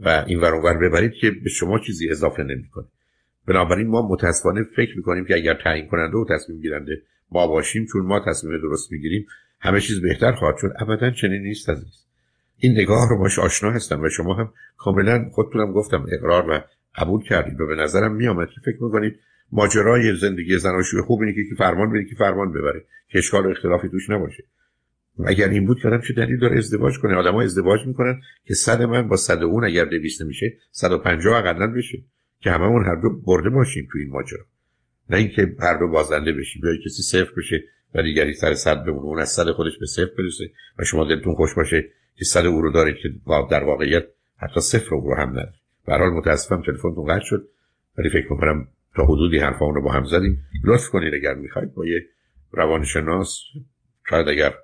و 0.00 0.24
این 0.26 0.40
ور 0.40 0.78
ببرید 0.78 1.12
که 1.12 1.30
به 1.30 1.50
شما 1.50 1.78
چیزی 1.78 2.10
اضافه 2.10 2.42
نمی‌کنه. 2.42 2.86
بنابراین 3.46 3.86
ما 3.86 4.08
متاسفانه 4.08 4.62
فکر 4.76 4.96
می‌کنیم 4.96 5.24
که 5.24 5.34
اگر 5.34 5.54
تعیین 5.54 5.86
کننده 5.86 6.16
و 6.16 6.24
تصمیم 6.30 6.60
گیرنده 6.60 7.02
ما 7.30 7.46
باشیم 7.46 7.86
چون 7.92 8.06
ما 8.06 8.20
تصمیم 8.26 8.58
درست 8.58 8.92
می‌گیریم 8.92 9.26
همه 9.60 9.80
چیز 9.80 10.02
بهتر 10.02 10.32
خواهد 10.32 10.56
شد. 10.56 10.72
ابدا 10.78 11.10
چنین 11.10 11.42
نیست 11.42 11.70
عزیز. 11.70 12.04
این 12.58 12.72
نگاه 12.72 13.08
رو 13.10 13.18
باش 13.18 13.38
آشنا 13.38 13.70
هستم 13.70 14.02
و 14.02 14.08
شما 14.08 14.34
هم 14.34 14.52
کاملا 14.76 15.30
خودتونم 15.32 15.72
گفتم 15.72 16.06
اقرار 16.12 16.50
و 16.50 16.64
قبول 16.96 17.22
کردید 17.22 17.60
و 17.60 17.66
به 17.66 17.74
نظرم 17.74 18.14
میآمد 18.14 18.48
که 18.48 18.60
فکر 18.64 18.84
می‌کنید 18.84 19.20
ماجرای 19.52 20.16
زندگی 20.16 20.58
زناشویی 20.58 21.02
خوب 21.02 21.20
اینه 21.20 21.32
که 21.32 21.54
فرمان 21.58 21.90
بده 21.90 22.04
که 22.04 22.14
فرمان 22.14 22.52
ببره 22.52 22.84
که 23.08 23.18
اشکال 23.18 23.46
و 23.46 23.48
اختلافی 23.48 23.88
توش 23.88 24.10
نباشه. 24.10 24.44
اگر 25.26 25.48
این 25.48 25.66
بود 25.66 25.80
کردم 25.82 26.00
چه 26.00 26.14
دلیل 26.14 26.38
داره؟ 26.38 26.58
ازدواج 26.58 26.98
کنه. 26.98 27.14
آدما 27.14 27.42
ازدواج 27.42 27.86
می‌کنن 27.86 28.20
که 28.44 28.54
صد 28.54 28.82
من 28.82 29.08
با 29.08 29.16
صد 29.16 29.42
اون 29.42 29.64
اگر 29.64 29.84
دویست 29.84 30.22
میشه 30.22 30.56
150 30.70 31.36
اقلا 31.36 31.66
بشه. 31.66 32.02
که 32.40 32.50
هممون 32.50 32.84
هر 32.84 32.94
دو 32.94 33.10
برده 33.10 33.50
باشیم 33.50 33.88
تو 33.92 33.98
این 33.98 34.10
ماجرا. 34.10 34.44
نه 35.10 35.16
اینکه 35.16 35.56
هر 35.60 35.78
دو 35.78 35.88
بازنده 35.88 36.32
بشیم 36.32 36.62
یا 36.64 36.76
کسی 36.84 37.02
صفر 37.02 37.32
بشه 37.36 37.64
و 37.94 38.02
دیگری 38.02 38.34
سر 38.34 38.54
صد 38.54 38.84
بمونه 38.84 39.06
اون 39.06 39.18
از 39.18 39.28
صد 39.28 39.50
خودش 39.50 39.78
به 39.78 39.86
صفر 39.86 40.10
برسه 40.18 40.50
و 40.78 40.84
شما 40.84 41.04
دلتون 41.04 41.34
خوش 41.34 41.54
باشه 41.54 41.88
که 42.16 42.24
صد 42.24 42.46
او 42.46 42.62
رو 42.62 42.72
داره 42.72 42.94
که 43.02 43.08
در 43.50 43.64
واقعیت 43.64 44.04
حتی 44.36 44.60
صفر 44.60 44.90
رو 44.90 45.14
هم 45.14 45.30
نداره 45.30 45.54
به 45.86 45.94
حال 45.94 46.10
متاسفم 46.10 46.62
تلفنتون 46.62 47.04
قطع 47.04 47.24
شد. 47.24 47.48
ولی 47.98 48.10
فکر 48.10 48.32
می‌کنم 48.32 48.68
تا 48.98 49.04
حدودی 49.04 49.38
حرفا 49.38 49.70
رو 49.70 49.82
با 49.82 49.92
هم 49.92 50.04
زدیم. 50.04 50.44
لطف 50.64 50.88
کنید 50.88 51.14
اگر 51.14 51.34
می‌خواید 51.34 51.74
با 51.74 51.86
یه 51.86 52.06
روانشناس 52.52 53.40
شاید 54.10 54.28
اگر 54.28 54.54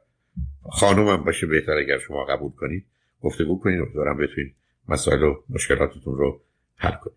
خانومم 0.71 1.25
باشه 1.25 1.47
بهتر 1.47 1.73
اگر 1.73 1.99
شما 1.99 2.25
قبول 2.25 2.53
کنید. 2.53 2.87
گفتگو 3.23 3.61
کنید. 3.61 3.81
و 3.81 3.87
دارم 3.95 4.17
بتونید 4.17 4.55
مسائل 4.89 5.23
و 5.23 5.37
مشکلاتتون 5.49 6.17
رو 6.17 6.41
حل 6.77 6.91
کنید. 6.91 7.13